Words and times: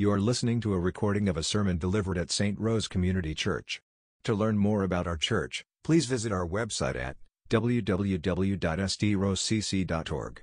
You 0.00 0.08
are 0.12 0.18
listening 0.18 0.62
to 0.62 0.72
a 0.72 0.78
recording 0.78 1.28
of 1.28 1.36
a 1.36 1.42
sermon 1.42 1.76
delivered 1.76 2.16
at 2.16 2.30
St. 2.30 2.58
Rose 2.58 2.88
Community 2.88 3.34
Church. 3.34 3.82
To 4.24 4.32
learn 4.32 4.56
more 4.56 4.82
about 4.82 5.06
our 5.06 5.18
church, 5.18 5.66
please 5.84 6.06
visit 6.06 6.32
our 6.32 6.48
website 6.48 6.96
at 6.96 7.18
www.strosecc.org. 7.50 10.42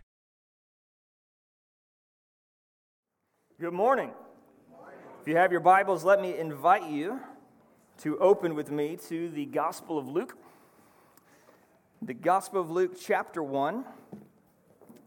Good 3.59 3.73
morning. 3.73 4.11
If 5.21 5.27
you 5.27 5.35
have 5.37 5.51
your 5.51 5.61
Bibles, 5.61 6.03
let 6.03 6.21
me 6.21 6.37
invite 6.37 6.91
you 6.91 7.19
to 8.03 8.19
open 8.19 8.53
with 8.53 8.69
me 8.69 8.95
to 9.07 9.29
the 9.29 9.45
Gospel 9.45 9.97
of 9.97 10.07
Luke. 10.07 10.37
The 12.03 12.13
Gospel 12.13 12.61
of 12.61 12.69
Luke, 12.69 12.95
chapter 13.01 13.41
1, 13.41 13.83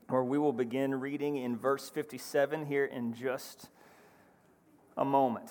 where 0.08 0.24
we 0.24 0.38
will 0.38 0.52
begin 0.52 0.98
reading 0.98 1.36
in 1.36 1.56
verse 1.56 1.88
57 1.88 2.66
here 2.66 2.86
in 2.86 3.14
just 3.14 3.68
a 5.00 5.04
moment. 5.04 5.48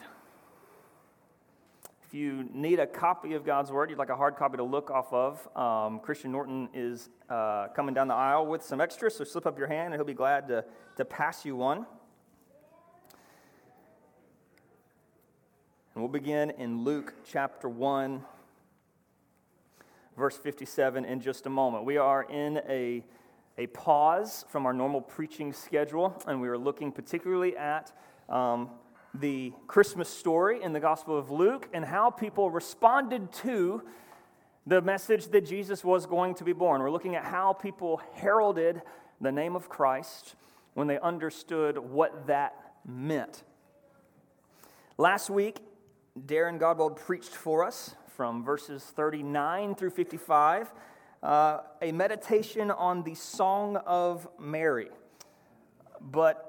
If 2.05 2.14
you 2.14 2.47
need 2.54 2.79
a 2.79 2.86
copy 2.86 3.33
of 3.33 3.43
God's 3.43 3.71
Word, 3.71 3.89
you'd 3.89 3.97
like 3.97 4.10
a 4.10 4.15
hard 4.15 4.36
copy 4.36 4.57
to 4.57 4.64
look 4.64 4.92
off 4.92 5.11
of, 5.11 5.47
um, 5.57 6.00
Christian 6.00 6.32
Norton 6.32 6.69
is 6.71 7.10
uh, 7.29 7.68
coming 7.75 7.96
down 7.96 8.07
the 8.07 8.14
aisle 8.14 8.46
with 8.46 8.64
some 8.64 8.79
extras, 8.79 9.15
so 9.15 9.23
slip 9.23 9.47
up 9.47 9.57
your 9.57 9.68
hand 9.68 9.87
and 9.87 9.96
he'll 9.96 10.06
be 10.06 10.14
glad 10.14 10.47
to, 10.50 10.64
to 10.97 11.04
pass 11.04 11.46
you 11.46 11.56
one. 11.56 11.86
And 15.95 16.04
we'll 16.04 16.07
begin 16.07 16.51
in 16.51 16.84
Luke 16.84 17.15
chapter 17.25 17.68
1, 17.68 18.21
verse 20.15 20.37
57 20.37 21.06
in 21.06 21.21
just 21.21 21.47
a 21.47 21.50
moment. 21.50 21.86
We 21.86 21.97
are 21.97 22.23
in 22.23 22.61
a, 22.70 23.04
a 23.57 23.65
pause 23.68 24.45
from 24.47 24.68
our 24.68 24.73
normal 24.73 25.01
preaching 25.01 25.51
schedule, 25.54 26.21
and 26.28 26.39
we 26.39 26.47
are 26.47 26.57
looking 26.57 26.92
particularly 26.92 27.57
at 27.57 27.92
um, 28.29 28.70
the 29.19 29.54
Christmas 29.68 30.09
story 30.09 30.61
in 30.61 30.73
the 30.73 30.79
Gospel 30.79 31.18
of 31.18 31.29
Luke 31.32 31.68
and 31.73 31.83
how 31.83 32.09
people 32.09 32.50
responded 32.50 33.31
to 33.34 33.84
the 34.66 34.81
message 34.81 35.28
that 35.28 35.45
Jesus 35.45 35.84
was 35.84 36.06
going 36.06 36.36
to 36.36 36.44
be 36.44 36.53
born. 36.53 36.81
We're 36.81 36.92
looking 36.92 37.16
at 37.16 37.25
how 37.25 37.53
people 37.53 38.02
heralded 38.14 38.81
the 39.20 39.31
name 39.31 39.56
of 39.56 39.67
Christ 39.67 40.36
when 40.73 40.88
they 40.88 41.00
understood 41.00 41.78
what 41.78 42.28
that 42.28 42.56
meant. 42.86 43.44
Last 44.97 45.30
week, 45.30 45.59
Darren 46.17 46.59
Godbold 46.59 46.97
preached 46.97 47.31
for 47.31 47.66
us 47.66 47.95
from 48.16 48.44
verses 48.44 48.84
39 48.84 49.75
through 49.75 49.92
55 49.92 50.72
uh, 51.22 51.59
a 51.81 51.92
meditation 51.92 52.72
on 52.72 53.03
the 53.03 53.16
Song 53.16 53.75
of 53.86 54.28
Mary. 54.40 54.90
But 56.00 56.48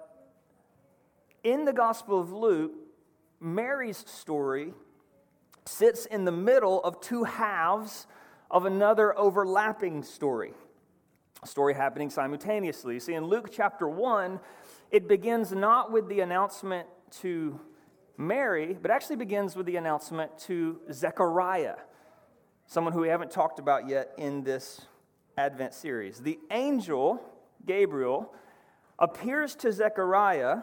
in 1.42 1.64
the 1.64 1.72
Gospel 1.72 2.20
of 2.20 2.32
Luke, 2.32 2.72
Mary's 3.40 4.04
story 4.06 4.74
sits 5.64 6.06
in 6.06 6.24
the 6.24 6.32
middle 6.32 6.82
of 6.82 7.00
two 7.00 7.24
halves 7.24 8.06
of 8.50 8.66
another 8.66 9.16
overlapping 9.18 10.02
story. 10.02 10.52
A 11.42 11.46
story 11.46 11.74
happening 11.74 12.10
simultaneously. 12.10 13.00
See, 13.00 13.14
in 13.14 13.24
Luke 13.24 13.50
chapter 13.50 13.88
1, 13.88 14.40
it 14.90 15.08
begins 15.08 15.52
not 15.52 15.90
with 15.90 16.08
the 16.08 16.20
announcement 16.20 16.86
to 17.20 17.58
Mary, 18.18 18.76
but 18.80 18.90
actually 18.90 19.16
begins 19.16 19.56
with 19.56 19.64
the 19.64 19.76
announcement 19.76 20.36
to 20.40 20.80
Zechariah, 20.92 21.76
someone 22.66 22.92
who 22.92 23.00
we 23.00 23.08
haven't 23.08 23.30
talked 23.30 23.58
about 23.58 23.88
yet 23.88 24.12
in 24.18 24.44
this 24.44 24.82
Advent 25.38 25.72
series. 25.72 26.20
The 26.20 26.38
angel, 26.50 27.22
Gabriel, 27.64 28.34
appears 28.98 29.54
to 29.56 29.72
Zechariah 29.72 30.58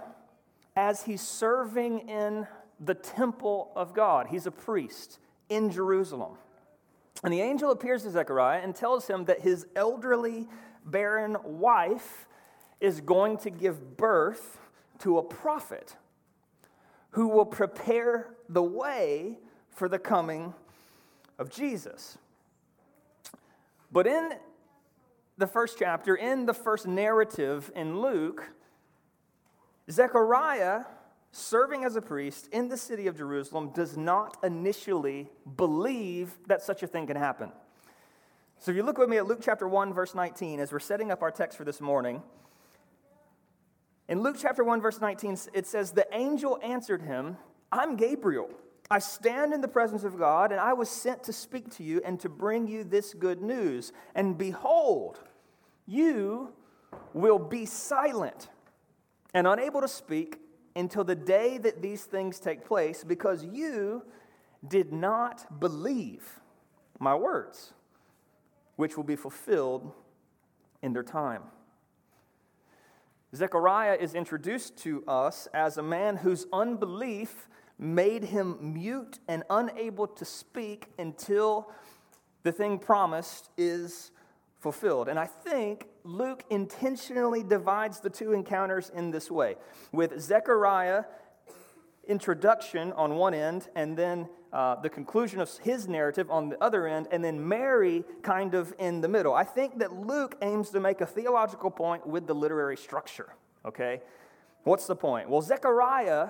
as 0.78 1.03
he's 1.03 1.22
serving 1.22 2.08
in 2.08 2.47
the 2.80 2.94
temple 2.94 3.72
of 3.75 3.95
God. 3.95 4.28
He's 4.28 4.45
a 4.45 4.52
priest 4.52 5.17
in 5.50 5.72
Jerusalem. 5.72 6.38
And 7.23 7.34
the 7.34 7.42
angel 7.42 7.72
appears 7.72 8.03
to 8.03 8.11
Zechariah 8.11 8.61
and 8.61 8.75
tells 8.75 9.08
him 9.08 9.25
that 9.25 9.42
his 9.42 9.66
elderly, 9.75 10.47
barren 10.85 11.35
wife 11.44 12.28
is 12.79 13.01
going 13.01 13.40
to 13.40 13.50
give 13.50 13.97
birth 13.97 14.59
to 15.00 15.18
a 15.18 15.24
prophet 15.24 15.96
who 17.12 17.28
will 17.28 17.46
prepare 17.46 18.35
the 18.47 18.62
way 18.62 19.40
for 19.72 19.90
the 19.90 19.97
coming 19.97 20.53
of 21.40 21.50
Jesus. 21.50 22.19
But 23.91 24.06
in 24.06 24.34
the 25.40 25.47
first 25.47 25.78
chapter, 25.80 26.16
in 26.16 26.46
the 26.46 26.53
first 26.53 26.85
narrative 26.85 27.72
in 27.75 28.00
Luke, 28.00 28.51
Zechariah, 29.90 30.81
serving 31.31 31.86
as 31.86 31.96
a 31.96 32.02
priest 32.02 32.50
in 32.52 32.68
the 32.68 32.78
city 32.78 33.08
of 33.08 33.18
Jerusalem, 33.18 33.72
does 33.74 33.98
not 33.98 34.38
initially 34.44 35.30
believe 35.56 36.36
that 36.48 36.62
such 36.62 36.84
a 36.84 36.88
thing 36.88 37.08
can 37.08 37.16
happen. 37.16 37.52
So 38.59 38.72
if 38.72 38.78
you 38.78 38.84
look 38.84 38.98
with 38.98 39.09
me 39.09 39.18
at 39.18 39.28
Luke 39.28 39.40
chapter 39.42 39.68
1, 39.68 39.94
verse 39.94 40.16
19, 40.16 40.59
as 40.59 40.72
we're 40.72 40.80
setting 40.80 41.12
up 41.12 41.22
our 41.22 41.31
text 41.31 41.58
for 41.58 41.64
this 41.64 41.80
morning, 41.80 42.22
in 44.09 44.22
Luke 44.22 44.38
chapter 44.40 44.64
1, 44.64 44.81
verse 44.81 45.00
19, 45.00 45.38
it 45.53 45.68
says, 45.68 45.92
The 45.92 46.08
angel 46.12 46.59
answered 46.64 47.02
him, 47.02 47.38
I'm 47.72 47.96
Gabriel. 47.96 48.50
I 48.90 49.00
stand 49.00 49.54
in 49.54 49.59
the 49.59 49.68
presence 49.68 50.06
of 50.06 50.18
God, 50.18 50.52
and 50.52 50.62
I 50.62 50.74
was 50.74 50.90
sent 50.90 51.24
to 51.25 51.34
speak 51.34 51.75
to 51.75 51.84
you 51.84 52.02
and 52.06 52.19
to 52.22 52.30
bring 52.30 52.68
you 52.68 52.86
this 52.86 53.14
good 53.14 53.42
news. 53.42 53.92
And 54.16 54.38
behold, 54.38 55.19
you 55.86 56.54
will 57.14 57.40
be 57.40 57.66
silent 57.66 58.48
and 59.38 59.46
unable 59.46 59.81
to 59.81 59.88
speak 59.88 60.40
until 60.75 61.03
the 61.03 61.14
day 61.14 61.59
that 61.59 61.80
these 61.80 62.06
things 62.06 62.40
take 62.40 62.66
place 62.66 63.03
because 63.03 63.46
you 63.46 64.02
did 64.68 64.92
not 64.92 65.59
believe 65.59 66.40
my 66.98 67.14
words, 67.14 67.72
which 68.78 68.98
will 68.98 69.03
be 69.03 69.16
fulfilled 69.16 69.92
in 70.81 70.92
their 70.92 71.03
time. 71.03 71.44
Zechariah 73.36 74.00
is 74.02 74.16
introduced 74.16 74.75
to 74.78 75.03
us 75.08 75.48
as 75.54 75.78
a 75.78 75.84
man 75.84 76.18
whose 76.18 76.48
unbelief 76.52 77.48
made 77.78 78.24
him 78.24 78.74
mute 78.74 79.19
and 79.28 79.44
unable 79.52 80.08
to 80.08 80.25
speak 80.25 80.88
until 80.98 81.69
the 82.42 82.52
thing 82.52 82.80
promised 82.80 83.52
is 83.56 84.09
fulfilled. 84.59 85.07
And 85.07 85.19
I 85.19 85.25
think 85.25 85.88
Luke 86.03 86.44
intentionally 86.50 87.44
divides 87.44 88.00
the 88.00 88.09
two 88.09 88.34
encounters 88.34 88.91
in 88.94 89.12
this 89.12 89.29
way 89.29 89.56
with 89.91 90.19
Zechariah 90.19 91.03
introduction 92.07 92.94
on 92.94 93.16
one 93.16 93.34
end 93.34 93.68
and 93.75 93.97
then 93.97 94.28
uh, 94.53 94.75
the 94.75 94.90
conclusion 94.90 95.40
of 95.41 95.56
his 95.59 95.88
narrative 95.88 96.31
on 96.31 96.50
the 96.50 96.63
other 96.63 96.88
end, 96.88 97.07
and 97.12 97.23
then 97.23 97.47
Mary 97.47 98.03
kind 98.22 98.53
of 98.53 98.73
in 98.79 99.01
the 99.01 99.07
middle. 99.07 99.34
I 99.34 99.44
think 99.44 99.79
that 99.79 99.94
Luke 99.94 100.35
aims 100.41 100.69
to 100.69 100.79
make 100.79 101.01
a 101.01 101.06
theological 101.06 101.69
point 101.69 102.07
with 102.07 102.28
the 102.28 102.34
literary 102.34 102.78
structure, 102.78 103.34
okay? 103.66 104.01
What's 104.63 104.88
the 104.88 104.95
point? 104.95 105.29
Well, 105.29 105.41
Zechariah, 105.41 106.29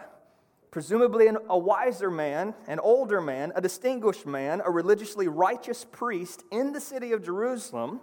presumably 0.71 1.27
an, 1.27 1.37
a 1.47 1.57
wiser 1.57 2.09
man, 2.09 2.55
an 2.67 2.79
older 2.79 3.21
man, 3.21 3.51
a 3.55 3.61
distinguished 3.61 4.25
man, 4.25 4.61
a 4.65 4.71
religiously 4.71 5.27
righteous 5.27 5.85
priest 5.85 6.43
in 6.51 6.73
the 6.73 6.81
city 6.81 7.11
of 7.11 7.23
Jerusalem, 7.23 8.01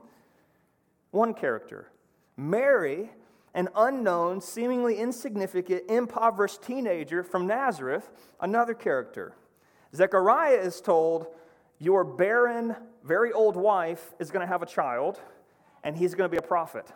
one 1.15 1.33
character. 1.33 1.91
Mary, 2.37 3.11
an 3.55 3.69
unknown, 3.77 4.41
seemingly 4.41 4.97
insignificant, 4.97 5.85
impoverished 5.89 6.63
teenager 6.63 7.23
from 7.23 7.47
Nazareth, 7.47 8.11
another 8.41 8.75
character. 8.75 9.35
Zechariah 9.95 10.59
is 10.59 10.81
told, 10.81 11.29
Your 11.79 12.05
barren, 12.05 12.75
very 13.05 13.33
old 13.33 13.57
wife 13.57 14.13
is 14.19 14.31
going 14.31 14.41
to 14.41 14.51
have 14.51 14.63
a 14.63 14.67
child, 14.67 15.21
and 15.85 15.97
he's 15.97 16.15
going 16.15 16.29
to 16.29 16.33
be 16.33 16.39
a 16.39 16.47
prophet. 16.47 16.91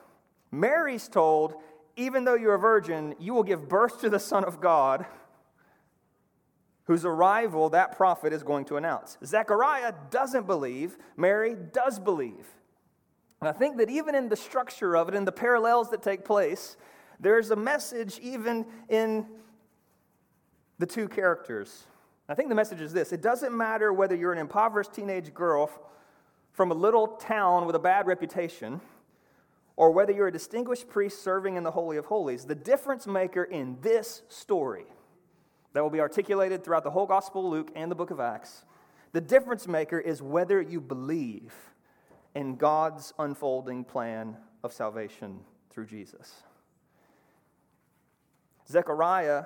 Mary's 0.51 1.07
told, 1.07 1.55
Even 1.97 2.25
though 2.25 2.35
you're 2.35 2.55
a 2.55 2.59
virgin, 2.59 3.15
you 3.21 3.35
will 3.35 3.45
give 3.45 3.69
birth 3.69 4.01
to 4.01 4.11
the 4.11 4.19
Son 4.19 4.45
of 4.45 4.61
God, 4.61 5.07
whose 6.85 7.05
arrival 7.05 7.69
that 7.69 7.97
prophet 7.97 8.33
is 8.33 8.43
going 8.43 8.65
to 8.65 8.77
announce. 8.77 9.17
Zechariah 9.25 9.93
doesn't 10.11 10.47
believe, 10.47 10.97
Mary 11.17 11.55
does 11.55 12.01
believe. 12.01 12.49
And 13.41 13.49
I 13.49 13.53
think 13.53 13.77
that 13.77 13.89
even 13.89 14.15
in 14.15 14.29
the 14.29 14.37
structure 14.37 14.97
of 14.97 15.09
it, 15.09 15.15
in 15.15 15.25
the 15.25 15.33
parallels 15.33 15.91
that 15.91 16.03
take 16.03 16.25
place, 16.25 16.77
there's 17.21 17.51
a 17.51 17.57
message 17.57 18.19
even 18.21 18.67
in 18.89 19.27
the 20.79 20.87
two 20.87 21.09
characters. 21.09 21.87
I 22.29 22.35
think 22.35 22.49
the 22.49 22.55
message 22.55 22.81
is 22.81 22.93
this 22.93 23.13
it 23.13 23.23
doesn't 23.23 23.57
matter 23.57 23.93
whether 23.93 24.15
you're 24.15 24.33
an 24.33 24.39
impoverished 24.39 24.93
teenage 24.93 25.33
girl 25.33 25.71
from 26.53 26.71
a 26.71 26.75
little 26.75 27.07
town 27.07 27.67
with 27.67 27.77
a 27.77 27.81
bad 27.81 28.07
reputation 28.07 28.81
or 29.77 29.93
whether 29.93 30.13
you're 30.13 30.27
a 30.27 30.33
distinguished 30.33 30.89
priest 30.89 31.23
serving 31.23 31.55
in 31.57 31.63
the 31.63 31.71
Holy 31.71 31.97
of 31.97 32.07
Holies. 32.07 32.45
The 32.45 32.55
difference 32.55 33.07
maker 33.07 33.45
in 33.45 33.79
this 33.81 34.23
story 34.29 34.87
that 35.73 35.83
will 35.83 35.91
be 35.91 36.01
articulated 36.01 36.65
throughout 36.65 36.83
the 36.83 36.91
whole 36.91 37.07
Gospel 37.07 37.47
of 37.47 37.53
Luke 37.53 37.71
and 37.77 37.89
the 37.89 37.95
book 37.95 38.11
of 38.11 38.19
Acts, 38.19 38.65
the 39.13 39.21
difference 39.21 39.69
maker 39.69 40.01
is 40.01 40.21
whether 40.21 40.61
you 40.61 40.81
believe 40.81 41.55
in 42.39 42.55
God's 42.55 43.13
unfolding 43.19 43.83
plan 43.83 44.37
of 44.63 44.73
salvation 44.73 45.41
through 45.71 45.87
Jesus. 45.87 46.45
Zechariah 48.69 49.43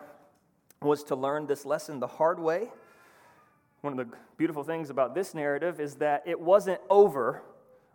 was 0.82 1.02
to 1.04 1.16
learn 1.16 1.46
this 1.46 1.64
lesson 1.64 2.00
the 2.00 2.06
hard 2.06 2.38
way. 2.38 2.68
One 3.80 3.98
of 3.98 4.10
the 4.10 4.14
beautiful 4.36 4.62
things 4.62 4.90
about 4.90 5.14
this 5.14 5.32
narrative 5.32 5.80
is 5.80 5.94
that 5.96 6.22
it 6.26 6.38
wasn't 6.38 6.82
over 6.90 7.42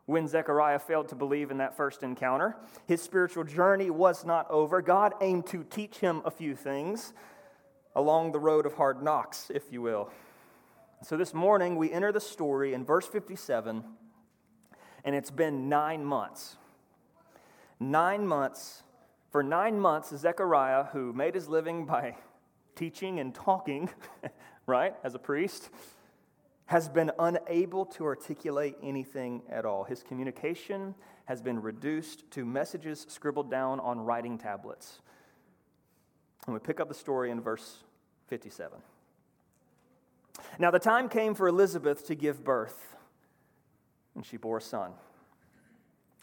when 0.08 0.28
Zechariah 0.28 0.80
failed 0.80 1.10
to 1.10 1.16
believe 1.16 1.52
in 1.52 1.60
that 1.60 1.78
first 1.78 2.02
encounter. 2.02 2.56
His 2.88 3.00
spiritual 3.00 3.44
journey 3.44 3.92
was 3.92 4.26
not 4.26 4.50
over. 4.50 4.82
God 4.82 5.14
aimed 5.22 5.46
to 5.48 5.64
teach 5.64 5.98
him 5.98 6.24
a 6.26 6.32
few 6.32 6.56
things 6.56 7.14
along 7.96 8.32
the 8.32 8.40
road 8.40 8.66
of 8.66 8.74
hard 8.74 9.04
knocks, 9.04 9.52
if 9.54 9.72
you 9.72 9.84
will. 9.84 10.10
So 11.04 11.18
this 11.18 11.36
morning, 11.36 11.76
we 11.76 11.92
enter 11.92 12.12
the 12.12 12.20
story 12.20 12.74
in 12.74 12.84
verse 12.84 13.06
57, 13.06 13.84
and 15.08 15.16
it's 15.16 15.32
been 15.32 15.70
nine 15.70 16.04
months. 16.04 16.58
Nine 17.80 18.28
months. 18.28 18.84
For 19.32 19.42
nine 19.42 19.80
months, 19.80 20.14
Zechariah, 20.14 20.84
who 20.92 21.14
made 21.14 21.34
his 21.34 21.48
living 21.48 21.86
by 21.86 22.18
teaching 22.76 23.22
and 23.22 23.34
talking, 23.34 23.90
right, 24.68 24.96
as 25.06 25.16
a 25.16 25.20
priest, 25.20 25.70
has 26.66 26.90
been 26.90 27.10
unable 27.20 27.86
to 27.86 28.04
articulate 28.04 28.76
anything 28.84 29.44
at 29.50 29.64
all. 29.64 29.86
His 29.86 30.04
communication 30.04 30.94
has 31.24 31.42
been 31.42 31.62
reduced 31.62 32.30
to 32.32 32.44
messages 32.44 33.06
scribbled 33.08 33.50
down 33.50 33.80
on 33.80 34.02
writing 34.02 34.38
tablets. 34.38 35.00
And 36.48 36.54
we 36.54 36.60
pick 36.60 36.82
up 36.82 36.90
the 36.90 36.94
story 36.94 37.32
in 37.32 37.40
verse 37.40 37.86
57. 38.28 38.78
Now, 40.60 40.70
the 40.70 40.80
time 40.80 41.08
came 41.08 41.34
for 41.34 41.48
Elizabeth 41.48 42.06
to 42.08 42.16
give 42.16 42.44
birth, 42.44 42.97
and 44.18 44.26
she 44.26 44.36
bore 44.36 44.58
a 44.58 44.62
son. 44.62 44.92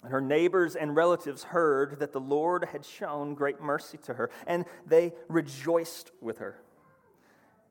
And 0.02 0.12
her 0.12 0.20
neighbors 0.20 0.76
and 0.76 0.94
relatives 0.94 1.44
heard 1.44 2.00
that 2.00 2.12
the 2.12 2.20
Lord 2.20 2.68
had 2.72 2.84
shown 2.84 3.34
great 3.34 3.62
mercy 3.62 3.96
to 4.04 4.14
her, 4.14 4.30
and 4.46 4.66
they 4.86 5.14
rejoiced 5.28 6.10
with 6.20 6.38
her. 6.38 6.60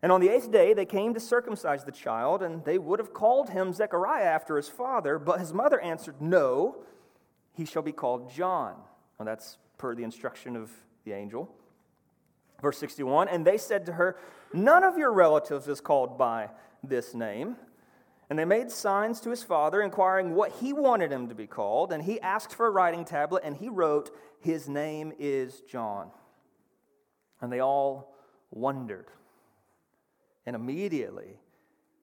And 0.02 0.12
on 0.12 0.20
the 0.20 0.30
eighth 0.30 0.52
day, 0.52 0.74
they 0.74 0.86
came 0.86 1.14
to 1.14 1.20
circumcise 1.20 1.84
the 1.84 1.92
child, 1.92 2.42
and 2.42 2.66
they 2.66 2.80
would 2.80 3.00
have 3.00 3.14
called 3.14 3.52
him 3.52 3.72
Zechariah 3.72 4.26
after 4.26 4.58
his 4.58 4.68
father, 4.68 5.20
but 5.20 5.40
his 5.40 5.54
mother 5.54 5.80
answered, 5.80 6.16
No, 6.20 6.84
he 7.54 7.66
shall 7.66 7.84
be 7.84 7.92
called 7.92 8.32
John. 8.32 8.76
Well, 9.18 9.26
that's 9.26 9.58
per 9.78 9.94
the 9.94 10.04
instruction 10.04 10.56
of 10.56 10.72
the 11.06 11.14
angel. 11.14 11.54
Verse 12.62 12.78
61 12.80 13.28
And 13.28 13.46
they 13.46 13.58
said 13.58 13.86
to 13.86 13.94
her, 13.94 14.18
None 14.54 14.84
of 14.84 14.98
your 14.98 15.14
relatives 15.14 15.68
is 15.68 15.82
called 15.82 16.18
by 16.18 16.50
this 16.84 17.14
name. 17.14 17.58
And 18.34 18.40
they 18.40 18.46
made 18.46 18.72
signs 18.72 19.20
to 19.20 19.30
his 19.30 19.44
father, 19.44 19.80
inquiring 19.80 20.34
what 20.34 20.54
he 20.54 20.74
wanted 20.74 21.12
him 21.12 21.30
to 21.30 21.36
be 21.36 21.46
called. 21.46 21.94
And 21.94 22.02
he 22.02 22.20
asked 22.20 22.56
for 22.56 22.66
a 22.66 22.72
writing 22.72 23.06
tablet, 23.06 23.44
and 23.46 23.56
he 23.56 23.70
wrote, 23.70 24.10
His 24.40 24.68
name 24.68 25.14
is 25.20 25.62
John. 25.70 26.10
And 27.42 27.54
they 27.54 27.60
all 27.60 28.16
wondered. 28.50 29.06
And 30.48 30.56
immediately 30.56 31.38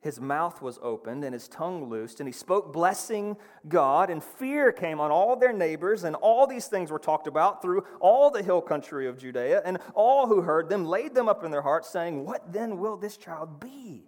his 0.02 0.20
mouth 0.20 0.62
was 0.62 0.78
opened 0.82 1.24
and 1.24 1.34
his 1.34 1.48
tongue 1.48 1.90
loosed, 1.90 2.20
and 2.20 2.28
he 2.28 2.32
spoke, 2.32 2.72
blessing 2.72 3.36
God. 3.66 4.08
And 4.08 4.22
fear 4.22 4.70
came 4.70 5.00
on 5.00 5.10
all 5.10 5.34
their 5.34 5.52
neighbors, 5.52 6.04
and 6.04 6.14
all 6.14 6.46
these 6.46 6.68
things 6.68 6.92
were 6.92 7.00
talked 7.00 7.26
about 7.26 7.60
through 7.60 7.82
all 7.98 8.30
the 8.30 8.44
hill 8.44 8.62
country 8.62 9.08
of 9.08 9.18
Judea. 9.18 9.62
And 9.64 9.78
all 9.94 10.28
who 10.28 10.42
heard 10.42 10.68
them 10.68 10.84
laid 10.84 11.12
them 11.12 11.28
up 11.28 11.42
in 11.42 11.50
their 11.50 11.62
hearts, 11.62 11.88
saying, 11.88 12.24
What 12.24 12.52
then 12.52 12.78
will 12.78 12.96
this 12.96 13.16
child 13.16 13.58
be? 13.58 14.04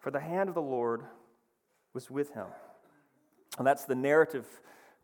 For 0.00 0.10
the 0.10 0.18
hand 0.18 0.48
of 0.48 0.56
the 0.56 0.60
Lord 0.60 1.04
was 1.96 2.10
with 2.10 2.34
him. 2.34 2.46
And 3.56 3.66
that's 3.66 3.86
the 3.86 3.94
narrative 3.94 4.46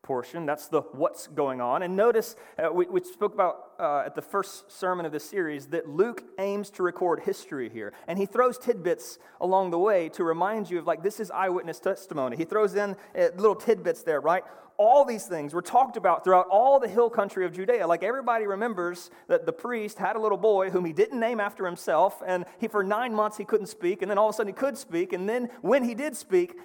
portion. 0.02 0.44
That's 0.44 0.68
the 0.68 0.82
what's 0.82 1.26
going 1.26 1.62
on. 1.62 1.82
And 1.82 1.96
notice, 1.96 2.36
uh, 2.58 2.70
we, 2.70 2.84
we, 2.84 3.02
spoke 3.02 3.32
about 3.32 3.70
uh, 3.80 4.02
at 4.04 4.14
the 4.14 4.20
first 4.20 4.70
sermon 4.70 5.06
of 5.06 5.12
this 5.12 5.24
series 5.24 5.68
that 5.68 5.88
Luke 5.88 6.22
aims 6.38 6.68
to 6.72 6.82
record 6.82 7.20
history 7.20 7.70
here. 7.70 7.94
And 8.06 8.18
he 8.18 8.26
throws 8.26 8.58
tidbits 8.58 9.18
along 9.40 9.70
the 9.70 9.78
way 9.78 10.10
to 10.10 10.22
remind 10.22 10.68
you 10.68 10.78
of, 10.80 10.86
like, 10.86 11.02
this 11.02 11.18
is 11.18 11.30
eyewitness 11.30 11.80
testimony. 11.80 12.36
He 12.36 12.44
throws 12.44 12.74
in 12.74 12.90
uh, 13.16 13.28
little 13.36 13.54
tidbits 13.54 14.02
there, 14.02 14.20
right? 14.20 14.44
All 14.76 15.04
these 15.04 15.24
things 15.24 15.54
were 15.54 15.62
talked 15.62 15.96
about 15.96 16.24
throughout 16.24 16.48
all 16.50 16.80
the 16.80 16.88
hill 16.88 17.08
country 17.08 17.46
of 17.46 17.52
Judea. 17.52 17.86
Like 17.86 18.02
everybody 18.02 18.46
remembers 18.46 19.10
that 19.28 19.46
the 19.46 19.52
priest 19.52 19.98
had 19.98 20.16
a 20.16 20.18
little 20.18 20.38
boy 20.38 20.70
whom 20.70 20.84
he 20.84 20.92
didn't 20.92 21.20
name 21.20 21.40
after 21.40 21.66
himself, 21.66 22.22
and 22.26 22.44
he 22.58 22.68
for 22.68 22.82
nine 22.82 23.14
months 23.14 23.36
he 23.36 23.44
couldn't 23.44 23.66
speak, 23.66 24.02
and 24.02 24.10
then 24.10 24.18
all 24.18 24.28
of 24.28 24.34
a 24.34 24.36
sudden 24.36 24.52
he 24.52 24.58
could 24.58 24.78
speak, 24.78 25.12
and 25.12 25.28
then 25.28 25.50
when 25.60 25.84
he 25.84 25.94
did 25.94 26.16
speak, 26.16 26.58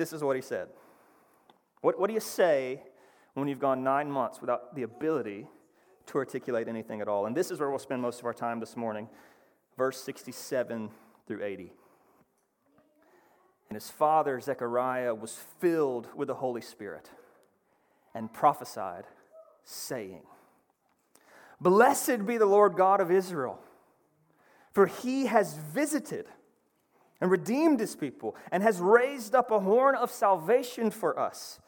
this 0.00 0.14
is 0.14 0.24
what 0.24 0.34
he 0.34 0.40
said. 0.40 0.68
What, 1.82 2.00
what 2.00 2.06
do 2.06 2.14
you 2.14 2.20
say 2.20 2.82
when 3.34 3.48
you've 3.48 3.60
gone 3.60 3.84
nine 3.84 4.10
months 4.10 4.40
without 4.40 4.74
the 4.74 4.82
ability 4.82 5.46
to 6.06 6.16
articulate 6.16 6.68
anything 6.68 7.02
at 7.02 7.06
all? 7.06 7.26
And 7.26 7.36
this 7.36 7.50
is 7.50 7.60
where 7.60 7.68
we'll 7.68 7.78
spend 7.78 8.00
most 8.00 8.18
of 8.18 8.24
our 8.24 8.32
time 8.32 8.60
this 8.60 8.78
morning, 8.78 9.10
verse 9.76 10.02
67 10.02 10.88
through 11.26 11.44
80. 11.44 11.74
And 13.68 13.76
his 13.76 13.90
father, 13.90 14.40
Zechariah, 14.40 15.14
was 15.14 15.38
filled 15.58 16.08
with 16.16 16.28
the 16.28 16.34
Holy 16.34 16.62
Spirit 16.62 17.10
and 18.14 18.32
prophesied, 18.32 19.04
saying, 19.64 20.22
Blessed 21.60 22.24
be 22.24 22.38
the 22.38 22.46
Lord 22.46 22.74
God 22.74 23.02
of 23.02 23.10
Israel, 23.10 23.60
for 24.72 24.86
he 24.86 25.26
has 25.26 25.52
visited 25.52 26.26
and 27.20 27.30
redeemed 27.30 27.80
his 27.80 27.94
people 27.96 28.36
and 28.50 28.62
has 28.62 28.78
raised 28.78 29.34
up 29.34 29.50
a 29.50 29.60
horn 29.60 29.94
of 29.94 30.10
salvation 30.10 30.90
for 30.90 31.18
us 31.18 31.60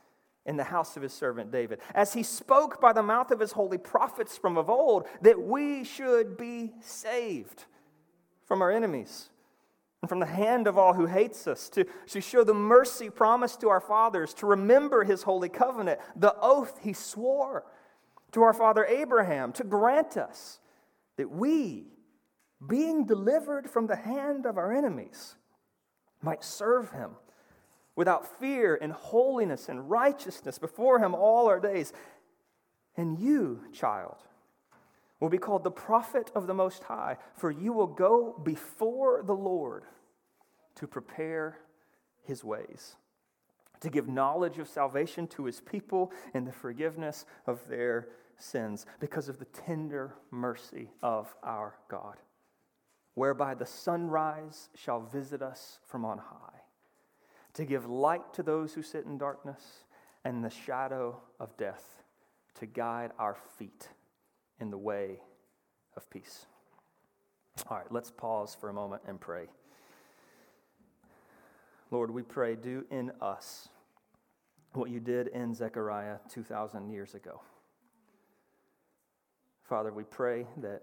in 0.45 0.57
the 0.57 0.65
house 0.65 0.97
of 0.97 1.03
his 1.03 1.13
servant 1.13 1.53
David, 1.53 1.81
as 1.95 2.15
he 2.15 2.23
spoke 2.23 2.81
by 2.81 2.93
the 2.93 3.03
mouth 3.03 3.31
of 3.31 3.39
his 3.39 3.53
holy 3.53 3.79
prophets 3.79 4.37
from 4.37 4.59
of 4.59 4.69
old, 4.69 5.07
that 5.21 5.41
we 5.41 5.85
should 5.85 6.37
be 6.37 6.73
saved 6.81 7.65
from 8.47 8.61
our 8.61 8.71
enemies 8.73 9.29
and 10.01 10.09
from 10.09 10.19
the 10.19 10.27
hand 10.27 10.67
of 10.67 10.77
all 10.77 10.95
who 10.95 11.07
hates 11.07 11.47
us, 11.47 11.69
to, 11.69 11.85
to 12.09 12.21
show 12.21 12.43
the 12.43 12.53
mercy 12.53 13.09
promised 13.09 13.61
to 13.61 13.69
our 13.69 13.81
fathers, 13.81 14.35
to 14.35 14.47
remember 14.47 15.05
his 15.05 15.23
holy 15.23 15.49
covenant, 15.49 16.01
the 16.17 16.35
oath 16.41 16.81
he 16.83 16.93
swore 16.93 17.65
to 18.33 18.43
our 18.43 18.53
father 18.53 18.85
Abraham, 18.85 19.53
to 19.53 19.63
grant 19.63 20.17
us 20.17 20.59
that 21.17 21.31
we, 21.31 21.87
being 22.67 23.07
delivered 23.07 23.71
from 23.71 23.87
the 23.87 23.97
hand 23.97 24.45
of 24.45 24.59
our 24.59 24.73
enemies, 24.73 25.37
might 26.23 26.45
serve 26.45 26.91
him 26.93 27.11
without 27.95 28.39
fear 28.41 28.79
and 28.81 28.93
holiness 28.93 29.69
and 29.69 29.91
righteousness 29.91 30.59
before 30.59 30.99
him 30.99 31.15
all 31.15 31.47
our 31.49 31.61
days. 31.61 31.93
And 32.97 33.19
you, 33.19 33.65
child, 33.73 34.17
will 35.21 35.29
be 35.29 35.39
called 35.39 35.65
the 35.65 35.71
prophet 35.71 36.31
of 36.35 36.47
the 36.47 36.55
Most 36.55 36.85
High, 36.85 37.17
for 37.35 37.51
you 37.51 37.73
will 37.73 37.87
go 37.87 38.41
before 38.43 39.23
the 39.23 39.35
Lord 39.35 39.85
to 40.75 40.87
prepare 40.87 41.58
his 42.23 42.43
ways, 42.43 42.96
to 43.81 43.91
give 43.91 44.08
knowledge 44.08 44.58
of 44.58 44.69
salvation 44.69 45.27
to 45.29 45.44
his 45.44 45.61
people 45.61 46.13
and 46.35 46.46
the 46.46 46.53
forgiveness 46.53 47.25
of 47.46 47.69
their 47.69 48.08
sins, 48.39 48.87
because 48.99 49.29
of 49.29 49.39
the 49.39 49.44
tender 49.44 50.15
mercy 50.31 50.91
of 51.03 51.35
our 51.43 51.77
God, 51.89 52.17
whereby 53.15 53.55
the 53.55 53.67
sunrise 53.67 54.69
shall 54.75 55.01
visit 55.01 55.43
us 55.43 55.79
from 55.85 56.05
on 56.05 56.19
high 56.19 56.53
to 57.55 57.65
give 57.65 57.89
light 57.89 58.33
to 58.35 58.43
those 58.43 58.73
who 58.73 58.83
sit 58.83 59.05
in 59.05 59.19
darkness 59.19 59.85
and 60.25 60.45
the 60.45 60.51
shadow 60.51 61.21
of 61.39 61.57
death, 61.57 62.03
to 62.55 62.67
guide 62.67 63.11
our 63.19 63.37
feet 63.59 63.89
in 64.61 64.71
the 64.71 64.79
way 64.79 65.21
of 65.97 66.09
peace. 66.09 66.47
All 67.69 67.77
right, 67.77 67.91
let's 67.91 68.11
pause 68.11 68.57
for 68.59 68.69
a 68.69 68.73
moment 68.73 69.03
and 69.07 69.21
pray. 69.21 69.47
Lord, 71.91 72.11
we 72.11 72.23
pray, 72.23 72.55
do 72.55 72.87
in 72.91 73.13
us 73.21 73.69
what 74.73 74.89
you 74.89 75.01
did 75.01 75.27
in 75.29 75.53
Zechariah 75.53 76.17
2,000 76.31 76.89
years 76.91 77.15
ago. 77.15 77.43
Father, 79.65 79.93
we 79.93 80.05
pray 80.05 80.47
that 80.59 80.83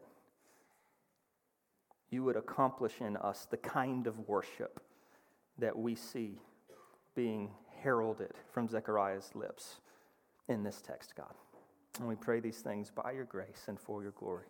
you 2.12 2.24
would 2.24 2.36
accomplish 2.36 2.94
in 3.02 3.18
us 3.18 3.48
the 3.50 3.58
kind 3.58 4.08
of 4.08 4.28
worship 4.28 4.82
that 5.58 5.78
we 5.78 5.96
see 5.96 6.40
being 7.16 7.52
heralded 7.82 8.32
from 8.52 8.68
Zechariah's 8.68 9.32
lips 9.36 9.80
in 10.48 10.64
this 10.64 10.82
text, 10.82 11.16
God. 11.16 11.34
And 12.00 12.08
we 12.08 12.16
pray 12.16 12.40
these 12.40 12.60
things 12.60 12.92
by 12.92 13.12
your 13.12 13.26
grace 13.26 13.66
and 13.68 13.80
for 13.80 14.02
your 14.02 14.12
glory. 14.12 14.46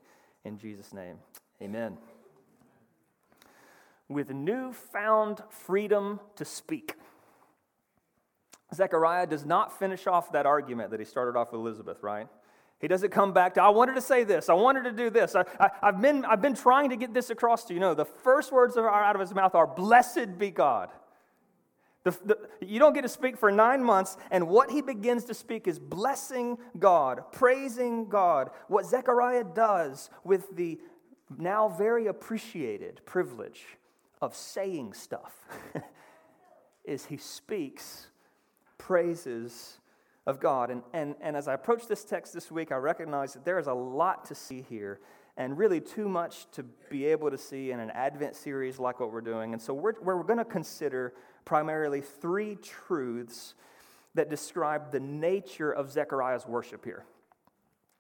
In 0.45 0.57
Jesus' 0.57 0.93
name, 0.93 1.17
amen. 1.61 1.97
With 4.07 4.31
newfound 4.31 5.41
freedom 5.49 6.19
to 6.35 6.45
speak. 6.45 6.95
Zechariah 8.73 9.27
does 9.27 9.45
not 9.45 9.77
finish 9.77 10.07
off 10.07 10.31
that 10.31 10.45
argument 10.45 10.91
that 10.91 10.99
he 10.99 11.05
started 11.05 11.37
off 11.37 11.51
with 11.51 11.59
Elizabeth, 11.59 12.01
right? 12.01 12.27
He 12.79 12.87
doesn't 12.87 13.11
come 13.11 13.33
back 13.33 13.55
to, 13.55 13.63
I 13.63 13.69
wanted 13.69 13.95
to 13.95 14.01
say 14.01 14.23
this, 14.23 14.47
I 14.47 14.53
wanted 14.53 14.85
to 14.85 14.91
do 14.91 15.09
this, 15.09 15.35
I, 15.35 15.43
have 15.81 16.01
been, 16.01 16.23
I've 16.23 16.41
been 16.41 16.55
trying 16.55 16.89
to 16.91 16.95
get 16.95 17.13
this 17.13 17.29
across 17.29 17.65
to 17.65 17.73
you. 17.73 17.79
No, 17.79 17.93
the 17.93 18.05
first 18.05 18.51
words 18.51 18.77
out 18.77 19.15
of 19.15 19.21
his 19.21 19.33
mouth 19.33 19.53
are, 19.53 19.67
Blessed 19.67 20.37
be 20.37 20.49
God. 20.49 20.89
The, 22.05 22.11
the, 22.23 22.37
you 22.61 22.79
don't 22.79 22.93
get 22.93 23.01
to 23.01 23.09
speak 23.09 23.37
for 23.37 23.51
nine 23.51 23.83
months, 23.83 24.15
and 24.31 24.47
what 24.47 24.71
he 24.71 24.81
begins 24.81 25.25
to 25.25 25.33
speak 25.33 25.67
is 25.67 25.77
blessing 25.77 26.57
God, 26.79 27.23
praising 27.33 28.07
God. 28.07 28.51
What 28.69 28.85
Zechariah 28.85 29.43
does 29.43 30.09
with 30.23 30.55
the 30.55 30.79
now 31.37 31.67
very 31.67 32.07
appreciated 32.07 33.01
privilege 33.05 33.65
of 34.21 34.33
saying 34.35 34.93
stuff 34.93 35.45
is 36.85 37.05
he 37.05 37.17
speaks 37.17 38.07
praises 38.77 39.79
of 40.25 40.39
God. 40.39 40.69
And, 40.69 40.83
and, 40.93 41.15
and 41.21 41.35
as 41.35 41.47
I 41.47 41.53
approach 41.53 41.87
this 41.87 42.03
text 42.03 42.33
this 42.33 42.51
week, 42.51 42.71
I 42.71 42.75
recognize 42.75 43.33
that 43.33 43.45
there 43.45 43.59
is 43.59 43.67
a 43.67 43.73
lot 43.73 44.25
to 44.25 44.35
see 44.35 44.61
here 44.61 44.99
and 45.37 45.57
really 45.57 45.79
too 45.79 46.09
much 46.09 46.51
to 46.51 46.63
be 46.89 47.05
able 47.05 47.31
to 47.31 47.37
see 47.37 47.71
in 47.71 47.79
an 47.79 47.91
Advent 47.91 48.35
series 48.35 48.77
like 48.77 48.99
what 48.99 49.11
we're 49.11 49.21
doing. 49.21 49.53
And 49.53 49.61
so 49.61 49.73
we're, 49.73 49.93
we're 50.01 50.21
going 50.23 50.37
to 50.37 50.45
consider 50.45 51.13
primarily 51.45 52.01
three 52.01 52.55
truths 52.55 53.55
that 54.15 54.29
describe 54.29 54.91
the 54.91 54.99
nature 54.99 55.71
of 55.71 55.91
Zechariah's 55.91 56.45
worship 56.45 56.83
here. 56.83 57.05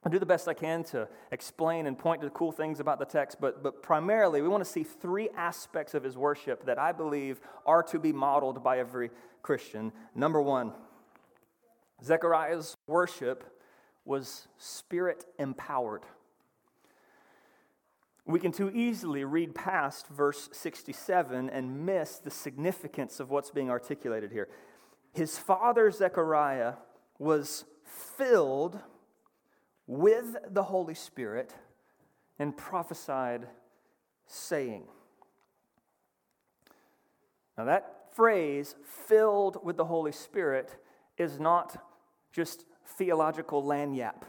I'll 0.03 0.11
do 0.11 0.19
the 0.19 0.25
best 0.25 0.47
I 0.47 0.53
can 0.53 0.83
to 0.85 1.07
explain 1.31 1.85
and 1.85 1.97
point 1.97 2.21
to 2.21 2.29
cool 2.29 2.51
things 2.51 2.79
about 2.79 2.99
the 2.99 3.05
text, 3.05 3.37
but, 3.41 3.61
but 3.61 3.83
primarily 3.83 4.41
we 4.41 4.47
want 4.47 4.63
to 4.63 4.69
see 4.69 4.83
three 4.83 5.29
aspects 5.35 5.93
of 5.93 6.03
his 6.03 6.17
worship 6.17 6.65
that 6.65 6.79
I 6.79 6.93
believe 6.93 7.41
are 7.65 7.83
to 7.83 7.99
be 7.99 8.13
modeled 8.13 8.63
by 8.63 8.79
every 8.79 9.11
Christian. 9.41 9.91
Number 10.15 10.41
one, 10.41 10.73
Zechariah's 12.03 12.75
worship 12.87 13.43
was 14.05 14.47
spirit 14.57 15.25
empowered. 15.37 16.03
We 18.25 18.39
can 18.39 18.51
too 18.51 18.69
easily 18.69 19.23
read 19.23 19.55
past 19.55 20.07
verse 20.07 20.49
67 20.51 21.49
and 21.49 21.85
miss 21.85 22.19
the 22.19 22.29
significance 22.29 23.19
of 23.19 23.31
what's 23.31 23.49
being 23.49 23.69
articulated 23.69 24.31
here. 24.31 24.49
His 25.13 25.37
father, 25.37 25.89
Zechariah, 25.89 26.73
was 27.17 27.65
filled 27.83 28.79
with 29.87 30.35
the 30.47 30.63
Holy 30.63 30.93
Spirit 30.93 31.55
and 32.37 32.55
prophesied, 32.55 33.47
saying. 34.27 34.83
Now, 37.57 37.65
that 37.65 38.13
phrase, 38.15 38.75
filled 38.83 39.57
with 39.65 39.75
the 39.75 39.85
Holy 39.85 40.11
Spirit, 40.11 40.77
is 41.17 41.39
not 41.39 41.88
just 42.31 42.65
theological 42.85 43.63
lagniappe. 43.63 44.23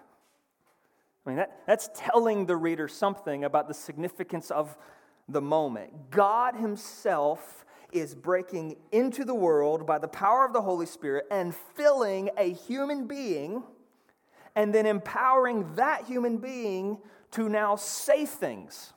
I 1.27 1.29
mean, 1.29 1.37
that, 1.37 1.61
that's 1.67 1.91
telling 1.95 2.47
the 2.47 2.57
reader 2.57 2.89
something 2.89 3.45
about 3.45 3.69
the 3.69 3.75
significance 3.75 4.51
of 4.51 4.77
the 5.29 5.41
moment. 5.41 6.11
God 6.11 6.57
Himself 6.57 7.65
is 7.93 8.15
breaking 8.15 8.77
into 8.93 9.25
the 9.25 9.35
world 9.35 9.87
by 9.87 9.99
the 9.99 10.09
power 10.09 10.45
of 10.45 10.53
the 10.53 10.63
Holy 10.63 10.87
Spirit 10.87 11.27
and 11.31 11.55
filling 11.55 12.31
a 12.37 12.53
human 12.53 13.07
being 13.07 13.63
and 14.57 14.75
then 14.75 14.87
empowering 14.87 15.75
that 15.77 16.05
human 16.07 16.39
being 16.39 16.99
to 17.33 17.49
now 17.49 17.77
say 17.77 18.27
things. 18.27 18.93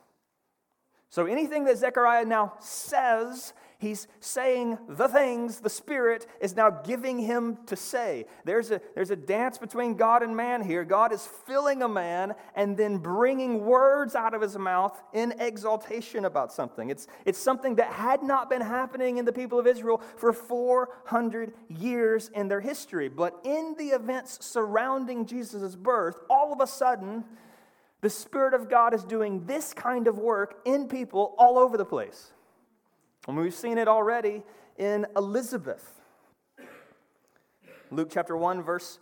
So 1.10 1.26
anything 1.26 1.64
that 1.64 1.78
Zechariah 1.78 2.24
now 2.24 2.54
says 2.60 3.52
He's 3.84 4.08
saying 4.18 4.78
the 4.88 5.08
things 5.08 5.60
the 5.60 5.68
Spirit 5.68 6.26
is 6.40 6.56
now 6.56 6.70
giving 6.70 7.18
him 7.18 7.58
to 7.66 7.76
say. 7.76 8.24
There's 8.46 8.70
a, 8.70 8.80
there's 8.94 9.10
a 9.10 9.16
dance 9.16 9.58
between 9.58 9.94
God 9.94 10.22
and 10.22 10.34
man 10.34 10.62
here. 10.62 10.84
God 10.84 11.12
is 11.12 11.28
filling 11.46 11.82
a 11.82 11.88
man 11.88 12.34
and 12.56 12.78
then 12.78 12.96
bringing 12.96 13.66
words 13.66 14.14
out 14.14 14.32
of 14.32 14.40
his 14.40 14.56
mouth 14.56 14.98
in 15.12 15.34
exaltation 15.38 16.24
about 16.24 16.50
something. 16.50 16.88
It's, 16.88 17.06
it's 17.26 17.38
something 17.38 17.74
that 17.74 17.92
had 17.92 18.22
not 18.22 18.48
been 18.48 18.62
happening 18.62 19.18
in 19.18 19.26
the 19.26 19.32
people 19.32 19.58
of 19.58 19.66
Israel 19.66 20.00
for 20.16 20.32
400 20.32 21.52
years 21.68 22.30
in 22.34 22.48
their 22.48 22.62
history. 22.62 23.10
But 23.10 23.38
in 23.44 23.74
the 23.76 23.88
events 23.88 24.38
surrounding 24.40 25.26
Jesus' 25.26 25.76
birth, 25.76 26.16
all 26.30 26.54
of 26.54 26.60
a 26.60 26.66
sudden, 26.66 27.24
the 28.00 28.08
Spirit 28.08 28.54
of 28.54 28.70
God 28.70 28.94
is 28.94 29.04
doing 29.04 29.44
this 29.44 29.74
kind 29.74 30.08
of 30.08 30.18
work 30.18 30.62
in 30.64 30.88
people 30.88 31.34
all 31.36 31.58
over 31.58 31.76
the 31.76 31.84
place. 31.84 32.32
And 33.26 33.36
we've 33.36 33.54
seen 33.54 33.78
it 33.78 33.88
already 33.88 34.42
in 34.76 35.06
Elizabeth. 35.16 36.00
Luke 37.90 38.08
chapter 38.10 38.36
1, 38.36 38.62
verse 38.62 38.98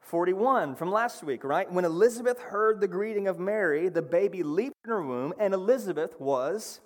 41 0.00 0.76
from 0.76 0.92
last 0.92 1.24
week, 1.24 1.42
right? 1.42 1.70
When 1.70 1.84
Elizabeth 1.84 2.38
heard 2.38 2.80
the 2.80 2.86
greeting 2.86 3.26
of 3.26 3.40
Mary, 3.40 3.88
the 3.88 4.02
baby 4.02 4.44
leaped 4.44 4.76
in 4.84 4.90
her 4.90 5.02
womb, 5.02 5.34
and 5.40 5.52
Elizabeth 5.52 6.20
was 6.20 6.80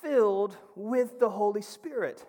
filled 0.00 0.56
with 0.74 1.20
the 1.20 1.28
Holy 1.28 1.60
Spirit. 1.60 2.24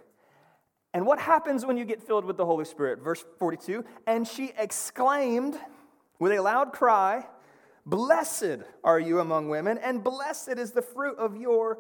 And 0.94 1.06
what 1.06 1.20
happens 1.20 1.66
when 1.66 1.78
you 1.78 1.86
get 1.86 2.02
filled 2.02 2.26
with 2.26 2.36
the 2.36 2.46
Holy 2.46 2.66
Spirit? 2.66 3.00
Verse 3.00 3.24
42 3.38 3.86
And 4.08 4.28
she 4.28 4.52
exclaimed 4.58 5.58
with 6.20 6.34
a 6.34 6.42
loud 6.42 6.74
cry, 6.74 7.26
Blessed 7.86 8.60
are 8.84 9.00
you 9.00 9.20
among 9.20 9.48
women, 9.48 9.78
and 9.78 10.04
blessed 10.04 10.58
is 10.58 10.72
the 10.72 10.82
fruit 10.82 11.18
of 11.18 11.38
your 11.38 11.78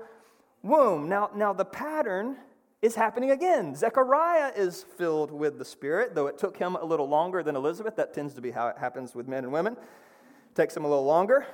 womb. 0.62 1.10
Now, 1.10 1.30
now 1.36 1.54
the 1.54 1.66
pattern 1.66 2.38
is 2.82 2.96
happening 2.96 3.32
again. 3.32 3.75
Zechariah 3.75 4.54
is 4.56 4.86
filled 4.98 5.32
with 5.32 5.58
the 5.58 5.66
Spirit, 5.66 6.16
though 6.16 6.28
it 6.28 6.38
took 6.38 6.58
him 6.58 6.75
a 6.75 6.84
little 6.84 7.08
longer 7.08 7.44
than 7.44 7.56
Elizabeth. 7.56 7.96
That 7.96 8.13
tends 8.13 8.34
to 8.36 8.42
be 8.42 8.51
how 8.51 8.68
it 8.68 8.78
happens 8.78 9.13
with 9.13 9.28
men 9.28 9.44
and 9.44 9.51
women. 9.51 9.74
It 9.74 10.56
takes 10.56 10.75
him 10.75 10.86
a 10.86 10.88
little 10.88 11.06
longer. 11.06 11.46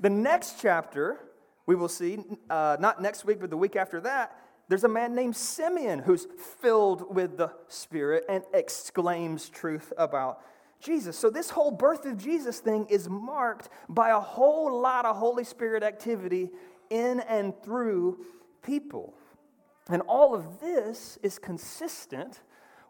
The 0.00 0.10
next 0.10 0.60
chapter, 0.60 1.18
we 1.64 1.74
will 1.74 1.88
see, 1.88 2.18
uh, 2.50 2.76
not 2.78 3.00
next 3.00 3.24
week, 3.24 3.40
but 3.40 3.48
the 3.48 3.56
week 3.56 3.76
after 3.76 4.00
that, 4.02 4.36
there's 4.68 4.84
a 4.84 4.88
man 4.88 5.14
named 5.14 5.36
Simeon 5.36 6.00
who's 6.00 6.26
filled 6.60 7.14
with 7.14 7.36
the 7.38 7.52
Spirit 7.68 8.24
and 8.28 8.44
exclaims 8.52 9.48
truth 9.48 9.92
about 9.96 10.40
Jesus. 10.80 11.16
So, 11.16 11.30
this 11.30 11.50
whole 11.50 11.70
birth 11.70 12.04
of 12.04 12.18
Jesus 12.18 12.58
thing 12.58 12.86
is 12.90 13.08
marked 13.08 13.70
by 13.88 14.10
a 14.10 14.20
whole 14.20 14.80
lot 14.80 15.06
of 15.06 15.16
Holy 15.16 15.44
Spirit 15.44 15.82
activity 15.82 16.50
in 16.90 17.20
and 17.20 17.54
through 17.62 18.24
people. 18.62 19.14
And 19.88 20.02
all 20.02 20.34
of 20.34 20.60
this 20.60 21.18
is 21.22 21.38
consistent 21.38 22.40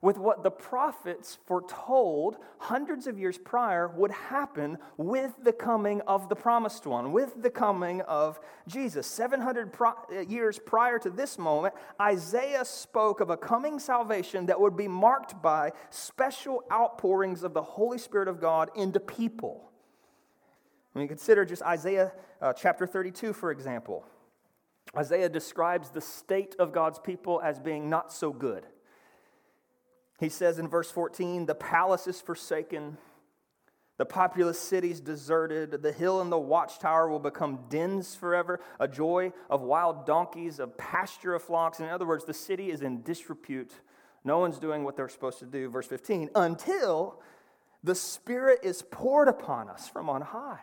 with 0.03 0.19
what 0.19 0.43
the 0.43 0.51
prophets 0.51 1.39
foretold 1.47 2.37
hundreds 2.59 3.07
of 3.07 3.19
years 3.19 3.39
prior 3.39 3.89
would 3.89 4.11
happen 4.11 4.79
with 4.97 5.33
the 5.43 5.53
coming 5.53 6.01
of 6.03 6.29
the 6.29 6.37
promised 6.37 6.87
one, 6.87 7.13
with 7.13 7.43
the 7.43 7.51
coming 7.51 8.03
of 8.03 8.39
Jesus. 8.69 9.07
700 9.07 9.73
pro- 9.73 9.95
uh, 10.13 10.21
years 10.21 10.59
prior 10.59 10.99
to 10.99 11.11
this 11.11 11.39
moment, 11.39 11.75
Isaiah 12.01 12.65
spoke 12.65 13.21
of 13.21 13.31
a 13.31 13.37
coming 13.37 13.79
salvation 13.79 14.47
that 14.47 14.61
would 14.61 14.77
be 14.77 14.89
marked 14.89 15.41
by 15.43 15.73
special 15.91 16.63
outpourings 16.71 17.43
of 17.43 17.55
the 17.55 17.63
Holy 17.63 17.99
Spirit 17.99 18.29
of 18.29 18.41
God 18.41 18.71
into 18.77 19.01
people. 19.01 19.73
When 20.97 21.03
you 21.03 21.09
consider 21.09 21.45
just 21.45 21.61
Isaiah 21.61 22.11
uh, 22.41 22.55
chapter 22.55 22.87
32, 22.87 23.35
for 23.35 23.51
example, 23.51 24.03
Isaiah 24.97 25.29
describes 25.29 25.91
the 25.91 26.01
state 26.01 26.57
of 26.59 26.73
God's 26.73 26.99
people 26.99 27.39
as 27.45 27.59
being 27.59 27.91
not 27.91 28.11
so 28.11 28.33
good. 28.33 28.65
He 30.19 30.31
says 30.31 30.59
in 30.59 30.69
verse 30.69 30.91
14, 30.91 31.45
The 31.45 31.55
palace 31.55 32.07
is 32.07 32.23
forsaken, 32.23 32.97
the 33.99 34.07
populous 34.07 34.59
cities 34.59 35.01
deserted, 35.01 35.83
the 35.83 35.93
hill 35.93 36.23
and 36.23 36.33
the 36.33 36.39
watchtower 36.39 37.11
will 37.11 37.19
become 37.19 37.59
dens 37.69 38.15
forever, 38.15 38.61
a 38.81 38.89
joy 38.89 39.35
of 39.51 39.61
wild 39.61 40.07
donkeys, 40.07 40.61
a 40.61 40.67
pasture 40.67 41.35
of 41.35 41.43
flocks. 41.43 41.79
In 41.79 41.91
other 41.91 42.07
words, 42.07 42.25
the 42.25 42.33
city 42.33 42.71
is 42.71 42.81
in 42.81 43.03
disrepute. 43.03 43.73
No 44.25 44.39
one's 44.39 44.59
doing 44.59 44.83
what 44.83 44.97
they're 44.97 45.11
supposed 45.11 45.41
to 45.41 45.45
do. 45.45 45.69
Verse 45.69 45.89
15, 45.89 46.31
until 46.35 47.21
the 47.85 47.95
Spirit 47.95 48.61
is 48.63 48.81
poured 48.91 49.29
upon 49.29 49.69
us 49.69 49.91
from 49.91 50.09
on 50.09 50.23
high. 50.23 50.61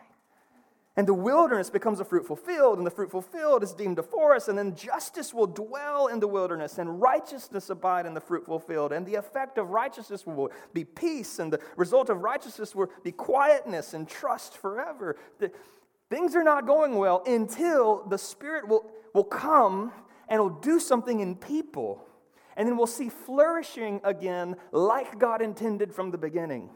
And 0.96 1.08
the 1.08 1.14
wilderness 1.14 1.70
becomes 1.70 1.98
a 1.98 2.04
fruitful 2.04 2.36
field, 2.36 2.78
and 2.78 2.86
the 2.86 2.90
fruitful 2.90 3.22
field 3.22 3.64
is 3.64 3.72
deemed 3.72 3.98
a 3.98 4.02
forest, 4.02 4.48
and 4.48 4.56
then 4.56 4.76
justice 4.76 5.34
will 5.34 5.48
dwell 5.48 6.06
in 6.06 6.20
the 6.20 6.28
wilderness, 6.28 6.78
and 6.78 7.00
righteousness 7.02 7.68
abide 7.68 8.06
in 8.06 8.14
the 8.14 8.20
fruitful 8.20 8.60
field. 8.60 8.92
And 8.92 9.04
the 9.04 9.16
effect 9.16 9.58
of 9.58 9.70
righteousness 9.70 10.24
will 10.24 10.52
be 10.72 10.84
peace, 10.84 11.40
and 11.40 11.52
the 11.52 11.58
result 11.76 12.10
of 12.10 12.22
righteousness 12.22 12.76
will 12.76 12.90
be 13.02 13.10
quietness 13.10 13.92
and 13.92 14.08
trust 14.08 14.56
forever. 14.56 15.16
The, 15.40 15.50
things 16.10 16.36
are 16.36 16.44
not 16.44 16.64
going 16.64 16.94
well 16.94 17.24
until 17.26 18.04
the 18.04 18.18
Spirit 18.18 18.68
will, 18.68 18.88
will 19.14 19.24
come 19.24 19.92
and 20.28 20.40
will 20.40 20.50
do 20.50 20.78
something 20.78 21.18
in 21.18 21.34
people. 21.34 22.06
And 22.56 22.68
then 22.68 22.76
we'll 22.76 22.86
see 22.86 23.08
flourishing 23.08 24.00
again 24.04 24.54
like 24.70 25.18
God 25.18 25.42
intended 25.42 25.92
from 25.92 26.12
the 26.12 26.18
beginning. 26.18 26.70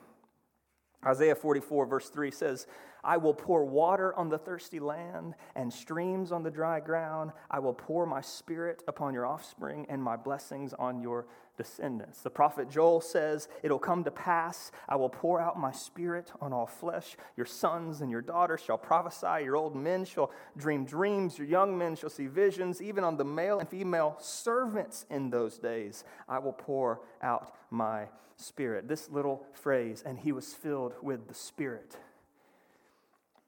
Isaiah 1.05 1.35
44, 1.35 1.87
verse 1.87 2.09
3 2.09 2.31
says, 2.31 2.67
I 3.05 3.17
will 3.17 3.35
pour 3.35 3.65
water 3.65 4.15
on 4.17 4.29
the 4.29 4.39
thirsty 4.39 4.81
land 4.81 5.35
and 5.55 5.73
streams 5.73 6.33
on 6.33 6.43
the 6.43 6.51
dry 6.51 6.81
ground. 6.81 7.33
I 7.51 7.61
will 7.61 7.73
pour 7.73 8.05
my 8.07 8.21
spirit 8.21 8.83
upon 8.89 9.15
your 9.15 9.25
offspring 9.25 9.87
and 9.89 10.03
my 10.03 10.17
blessings 10.17 10.75
on 10.75 11.01
your 11.01 11.27
descendants. 11.59 12.23
The 12.23 12.31
prophet 12.31 12.71
Joel 12.71 13.03
says, 13.03 13.49
It'll 13.63 13.79
come 13.79 14.05
to 14.05 14.11
pass, 14.11 14.73
I 14.89 14.97
will 14.97 15.11
pour 15.11 15.41
out 15.41 15.59
my 15.59 15.73
spirit 15.73 16.33
on 16.41 16.55
all 16.55 16.67
flesh. 16.67 17.17
Your 17.37 17.45
sons 17.45 18.01
and 18.01 18.11
your 18.11 18.23
daughters 18.23 18.63
shall 18.63 18.79
prophesy, 18.79 19.45
your 19.45 19.57
old 19.57 19.77
men 19.77 20.07
shall 20.07 20.31
dream 20.57 20.87
dreams, 20.87 21.37
your 21.37 21.47
young 21.47 21.77
men 21.77 21.97
shall 21.97 22.09
see 22.09 22.29
visions, 22.29 22.81
even 22.81 23.05
on 23.05 23.19
the 23.19 23.25
male 23.25 23.59
and 23.59 23.69
female 23.69 24.17
servants 24.21 25.05
in 25.11 25.29
those 25.29 25.59
days. 25.59 26.05
I 26.29 26.39
will 26.39 26.53
pour 26.55 27.03
out 27.21 27.55
my 27.71 28.07
spirit. 28.37 28.89
This 28.89 29.11
little 29.11 29.45
phrase, 29.53 30.03
and 30.07 30.19
he 30.19 30.33
was 30.33 30.55
filled 30.55 30.95
with 31.03 31.29
the 31.29 31.35
spirit 31.35 31.97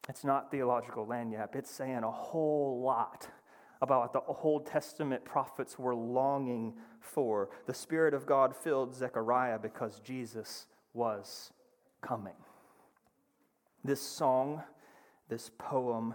It's 0.09 0.25
not 0.25 0.51
theological 0.51 1.07
lagniappe, 1.07 1.55
it's 1.55 1.71
saying 1.71 2.03
a 2.03 2.11
whole 2.11 2.83
lot 2.83 3.29
about 3.81 4.01
what 4.01 4.13
the 4.13 4.33
Old 4.43 4.67
Testament 4.67 5.25
prophets 5.25 5.79
were 5.79 5.95
longing 5.95 6.75
for. 7.01 7.49
The 7.67 7.75
Spirit 7.75 8.15
of 8.15 8.27
God 8.27 8.55
filled 8.55 8.95
Zechariah 8.95 9.59
because 9.59 10.01
Jesus 10.01 10.67
was 10.93 11.53
coming. 12.03 12.35
This 13.83 14.01
song, 14.01 14.63
this 15.29 15.51
poem, 15.59 16.15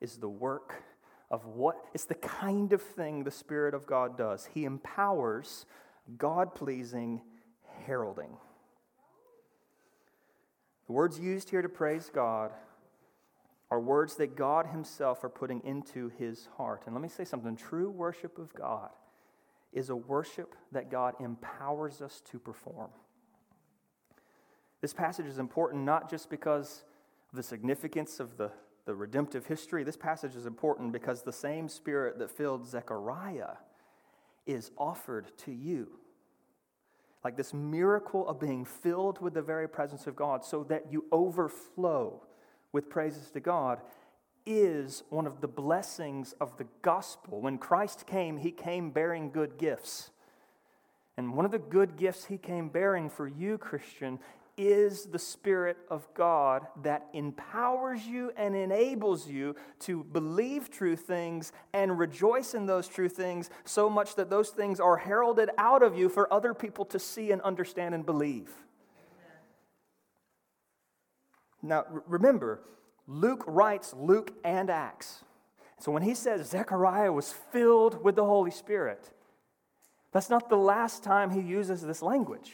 is 0.00 0.18
the 0.18 0.28
work 0.28 0.82
of 1.30 1.46
what? 1.46 1.76
It's 1.94 2.04
the 2.04 2.14
kind 2.14 2.72
of 2.72 2.80
thing 2.80 3.24
the 3.24 3.30
Spirit 3.30 3.74
of 3.74 3.86
God 3.86 4.16
does. 4.16 4.48
He 4.54 4.64
empowers 4.64 5.66
God 6.16 6.54
pleasing 6.54 7.22
heralding. 7.84 8.36
The 10.86 10.92
words 10.92 11.18
used 11.18 11.50
here 11.50 11.62
to 11.62 11.68
praise 11.68 12.10
God 12.12 12.52
are 13.70 13.80
words 13.80 14.16
that 14.16 14.36
God 14.36 14.66
Himself 14.66 15.22
are 15.22 15.28
putting 15.28 15.60
into 15.64 16.10
His 16.18 16.48
heart. 16.56 16.82
And 16.86 16.94
let 16.94 17.02
me 17.02 17.08
say 17.08 17.24
something 17.24 17.56
true 17.56 17.90
worship 17.90 18.38
of 18.38 18.52
God 18.54 18.90
is 19.72 19.90
a 19.90 19.96
worship 19.96 20.54
that 20.72 20.90
God 20.90 21.14
empowers 21.20 22.02
us 22.02 22.20
to 22.32 22.38
perform. 22.38 22.90
This 24.80 24.92
passage 24.92 25.26
is 25.26 25.38
important 25.38 25.84
not 25.84 26.10
just 26.10 26.30
because 26.30 26.84
of 27.30 27.36
the 27.36 27.42
significance 27.42 28.18
of 28.18 28.36
the, 28.36 28.50
the 28.86 28.94
redemptive 28.94 29.46
history, 29.46 29.84
this 29.84 29.96
passage 29.96 30.34
is 30.34 30.46
important 30.46 30.92
because 30.92 31.22
the 31.22 31.32
same 31.32 31.68
spirit 31.68 32.18
that 32.18 32.30
filled 32.30 32.66
Zechariah 32.66 33.56
is 34.46 34.70
offered 34.76 35.26
to 35.38 35.52
you. 35.52 35.88
Like 37.22 37.36
this 37.36 37.52
miracle 37.52 38.26
of 38.26 38.40
being 38.40 38.64
filled 38.64 39.20
with 39.20 39.34
the 39.34 39.42
very 39.42 39.68
presence 39.68 40.06
of 40.06 40.16
God 40.16 40.44
so 40.44 40.64
that 40.64 40.90
you 40.90 41.04
overflow 41.12 42.22
with 42.72 42.88
praises 42.88 43.30
to 43.30 43.40
God 43.40 43.80
is 44.46 45.02
one 45.10 45.26
of 45.26 45.40
the 45.40 45.48
blessings 45.48 46.34
of 46.40 46.56
the 46.56 46.66
gospel. 46.82 47.40
When 47.40 47.58
Christ 47.58 48.06
came, 48.06 48.38
he 48.38 48.50
came 48.50 48.90
bearing 48.90 49.30
good 49.30 49.58
gifts. 49.58 50.10
And 51.16 51.34
one 51.34 51.44
of 51.44 51.50
the 51.50 51.58
good 51.58 51.96
gifts 51.96 52.24
he 52.24 52.38
came 52.38 52.68
bearing 52.68 53.10
for 53.10 53.28
you, 53.28 53.58
Christian, 53.58 54.18
is 54.56 55.06
the 55.06 55.18
Spirit 55.18 55.78
of 55.88 56.06
God 56.14 56.66
that 56.82 57.06
empowers 57.12 58.06
you 58.06 58.32
and 58.36 58.54
enables 58.54 59.26
you 59.26 59.56
to 59.80 60.04
believe 60.04 60.70
true 60.70 60.96
things 60.96 61.52
and 61.72 61.98
rejoice 61.98 62.54
in 62.54 62.66
those 62.66 62.86
true 62.86 63.08
things 63.08 63.48
so 63.64 63.88
much 63.88 64.16
that 64.16 64.28
those 64.28 64.50
things 64.50 64.78
are 64.80 64.96
heralded 64.96 65.50
out 65.56 65.82
of 65.82 65.96
you 65.96 66.08
for 66.08 66.32
other 66.32 66.52
people 66.52 66.84
to 66.86 66.98
see 66.98 67.32
and 67.32 67.40
understand 67.42 67.94
and 67.94 68.04
believe. 68.04 68.50
Now, 71.62 71.84
remember, 72.06 72.60
Luke 73.06 73.44
writes 73.46 73.94
Luke 73.96 74.32
and 74.44 74.70
Acts. 74.70 75.24
So 75.78 75.90
when 75.92 76.02
he 76.02 76.14
says 76.14 76.48
Zechariah 76.48 77.12
was 77.12 77.32
filled 77.32 78.04
with 78.04 78.16
the 78.16 78.24
Holy 78.24 78.50
Spirit, 78.50 79.10
that's 80.12 80.30
not 80.30 80.48
the 80.48 80.56
last 80.56 81.02
time 81.02 81.30
he 81.30 81.40
uses 81.40 81.82
this 81.82 82.02
language. 82.02 82.52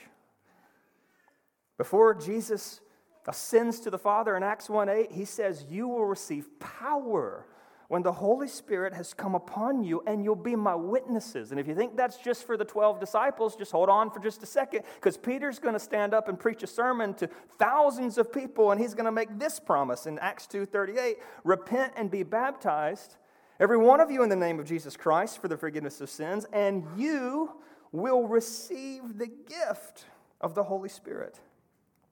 Before 1.78 2.14
Jesus 2.14 2.80
ascends 3.26 3.80
to 3.80 3.90
the 3.90 3.98
Father 3.98 4.36
in 4.36 4.42
Acts 4.42 4.70
1 4.70 4.88
8, 4.88 5.12
he 5.12 5.25
says, 5.25 5.64
You 5.68 5.88
will 5.88 6.06
receive 6.06 6.58
power 6.58 7.46
when 7.88 8.02
the 8.02 8.12
Holy 8.12 8.49
Spirit 8.49 8.93
has 8.95 9.14
come 9.14 9.35
upon 9.35 9.83
you, 9.83 10.02
and 10.07 10.25
you'll 10.25 10.35
be 10.35 10.57
my 10.57 10.75
witnesses. 10.75 11.50
And 11.50 11.61
if 11.61 11.69
you 11.69 11.75
think 11.75 11.97
that's 11.97 12.16
just 12.16 12.47
for 12.47 12.57
the 12.57 12.64
12 12.64 12.99
disciples, 12.99 13.57
just 13.57 13.73
hold 13.73 13.88
on 13.88 14.11
for 14.11 14.19
just 14.21 14.43
a 14.43 14.47
second, 14.47 14.83
because 14.97 15.16
Peter's 15.16 15.59
going 15.59 15.75
to 15.75 15.81
stand 15.81 16.14
up 16.14 16.28
and 16.28 16.38
preach 16.38 16.62
a 16.62 16.66
sermon 16.66 17.14
to 17.14 17.28
thousands 17.59 18.19
of 18.19 18.33
people, 18.33 18.73
and 18.73 18.81
he's 18.81 18.95
going 18.95 19.05
to 19.05 19.12
make 19.12 19.38
this 19.38 19.61
promise 19.61 20.07
in 20.07 20.19
Acts 20.19 20.47
2:38: 20.47 21.16
repent 21.45 21.93
and 21.97 22.11
be 22.11 22.23
baptized, 22.23 23.16
every 23.61 23.78
one 23.78 24.00
of 24.00 24.11
you 24.11 24.23
in 24.23 24.28
the 24.28 24.37
name 24.37 24.59
of 24.59 24.66
Jesus 24.66 24.97
Christ 24.97 25.40
for 25.40 25.49
the 25.49 25.57
forgiveness 25.57 26.00
of 26.00 26.11
sins, 26.11 26.47
and 26.52 26.85
you 26.97 27.52
will 27.93 28.26
receive 28.26 29.18
the 29.18 29.29
gift 29.29 30.07
of 30.40 30.55
the 30.55 30.64
Holy 30.64 30.88
Spirit. 30.88 31.40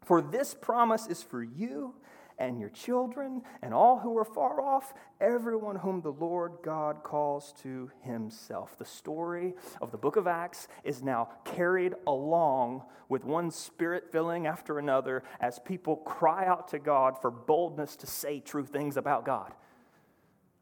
For 0.05 0.23
this 0.23 0.55
promise 0.55 1.07
is 1.07 1.23
for 1.23 1.43
you 1.43 1.95
and 2.38 2.59
your 2.59 2.68
children, 2.70 3.42
and 3.62 3.73
all 3.73 3.99
who 3.99 4.16
are 4.18 4.25
far 4.25 4.61
off, 4.61 4.92
everyone 5.20 5.77
whom 5.77 6.01
the 6.01 6.12
Lord 6.12 6.53
God 6.62 7.03
calls 7.03 7.55
to 7.62 7.90
himself. 8.03 8.77
The 8.77 8.85
story 8.85 9.55
of 9.81 9.92
the 9.92 9.99
book 9.99 10.16
of 10.16 10.27
Acts 10.27 10.68
is 10.83 11.03
now 11.03 11.29
carried 11.44 11.94
along 12.07 12.83
with 13.09 13.25
one 13.25 13.51
spirit 13.51 14.11
filling 14.11 14.47
after 14.47 14.79
another 14.79 15.23
as 15.40 15.59
people 15.61 15.97
cry 15.97 16.47
out 16.47 16.68
to 16.68 16.79
God 16.79 17.20
for 17.20 17.31
boldness 17.31 17.97
to 17.97 18.07
say 18.07 18.40
true 18.40 18.64
things 18.64 18.97
about 18.97 19.25
God. 19.25 19.53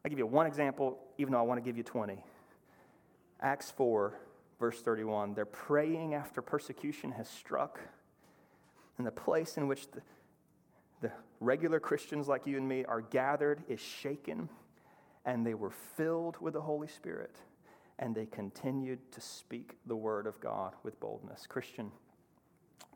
I'll 0.05 0.11
give 0.11 0.19
you 0.19 0.27
one 0.27 0.47
example, 0.47 0.99
even 1.17 1.33
though 1.33 1.39
I 1.39 1.43
want 1.43 1.59
to 1.59 1.65
give 1.65 1.77
you 1.77 1.85
20. 1.85 2.23
Acts 3.41 3.71
4, 3.71 4.15
verse 4.59 4.81
31. 4.83 5.35
They're 5.35 5.45
praying 5.45 6.15
after 6.15 6.43
persecution 6.43 7.13
has 7.13 7.29
struck, 7.29 7.81
and 8.99 9.07
the 9.07 9.13
place 9.13 9.57
in 9.57 9.69
which 9.69 9.91
the 9.91 10.03
the 11.03 11.13
regular 11.41 11.81
Christians 11.81 12.29
like 12.29 12.47
you 12.47 12.57
and 12.57 12.67
me 12.67 12.85
are 12.87 13.03
gathered 13.03 13.63
is 13.69 13.81
shaken, 13.81 14.49
and 15.27 15.45
they 15.45 15.55
were 15.55 15.73
filled 15.97 16.41
with 16.41 16.55
the 16.55 16.61
Holy 16.61 16.89
Spirit, 16.89 17.37
and 17.99 18.15
they 18.15 18.27
continued 18.27 18.99
to 19.13 19.21
speak 19.21 19.77
the 19.87 19.97
word 19.97 20.27
of 20.27 20.41
God 20.41 20.75
with 20.83 20.99
boldness. 21.01 21.47
Christian, 21.47 21.91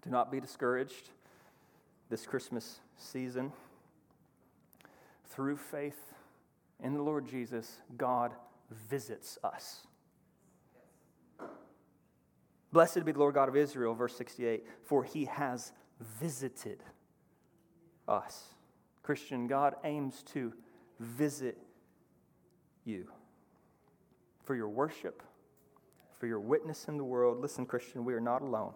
do 0.02 0.10
not 0.10 0.32
be 0.32 0.40
discouraged 0.40 1.10
this 2.08 2.24
Christmas 2.24 2.80
season. 2.96 3.52
Through 5.26 5.56
faith 5.56 6.14
in 6.82 6.94
the 6.94 7.02
Lord 7.02 7.28
Jesus, 7.28 7.80
God 7.98 8.32
visits 8.88 9.38
us. 9.42 9.86
Blessed 12.72 13.04
be 13.04 13.12
the 13.12 13.18
Lord 13.18 13.34
God 13.34 13.48
of 13.48 13.56
Israel, 13.56 13.94
verse 13.94 14.16
68, 14.16 14.64
for 14.84 15.02
he 15.02 15.24
has 15.24 15.72
visited 16.20 16.82
us. 18.08 18.54
Christian, 19.02 19.46
God 19.46 19.74
aims 19.84 20.22
to 20.34 20.52
visit 20.98 21.58
you 22.84 23.06
for 24.44 24.54
your 24.54 24.68
worship, 24.68 25.22
for 26.18 26.26
your 26.26 26.40
witness 26.40 26.86
in 26.88 26.96
the 26.96 27.04
world. 27.04 27.40
Listen, 27.40 27.66
Christian, 27.66 28.04
we 28.04 28.14
are 28.14 28.20
not 28.20 28.42
alone. 28.42 28.72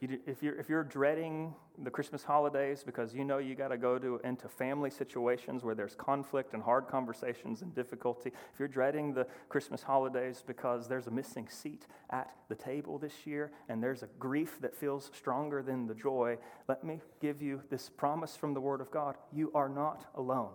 if, 0.00 0.42
you're, 0.42 0.58
if 0.58 0.68
you're 0.68 0.84
dreading 0.84 1.54
the 1.82 1.90
Christmas 1.90 2.22
holidays 2.22 2.82
because 2.84 3.14
you 3.14 3.24
know 3.24 3.38
you 3.38 3.54
got 3.54 3.68
to 3.68 3.76
go 3.76 3.98
to, 3.98 4.20
into 4.24 4.48
family 4.48 4.90
situations 4.90 5.64
where 5.64 5.74
there's 5.74 5.94
conflict 5.94 6.54
and 6.54 6.62
hard 6.62 6.86
conversations 6.86 7.62
and 7.62 7.74
difficulty, 7.74 8.30
if 8.52 8.58
you're 8.58 8.68
dreading 8.68 9.14
the 9.14 9.26
Christmas 9.48 9.82
holidays 9.82 10.42
because 10.46 10.88
there's 10.88 11.06
a 11.06 11.10
missing 11.10 11.48
seat 11.48 11.86
at 12.10 12.30
the 12.48 12.54
table 12.54 12.98
this 12.98 13.26
year 13.26 13.50
and 13.68 13.82
there's 13.82 14.02
a 14.02 14.08
grief 14.18 14.58
that 14.60 14.74
feels 14.74 15.10
stronger 15.14 15.62
than 15.62 15.86
the 15.86 15.94
joy, 15.94 16.36
let 16.68 16.84
me 16.84 17.00
give 17.20 17.40
you 17.40 17.62
this 17.70 17.88
promise 17.88 18.36
from 18.36 18.54
the 18.54 18.60
Word 18.60 18.80
of 18.80 18.90
God. 18.90 19.16
You 19.32 19.50
are 19.54 19.68
not 19.68 20.04
alone. 20.14 20.52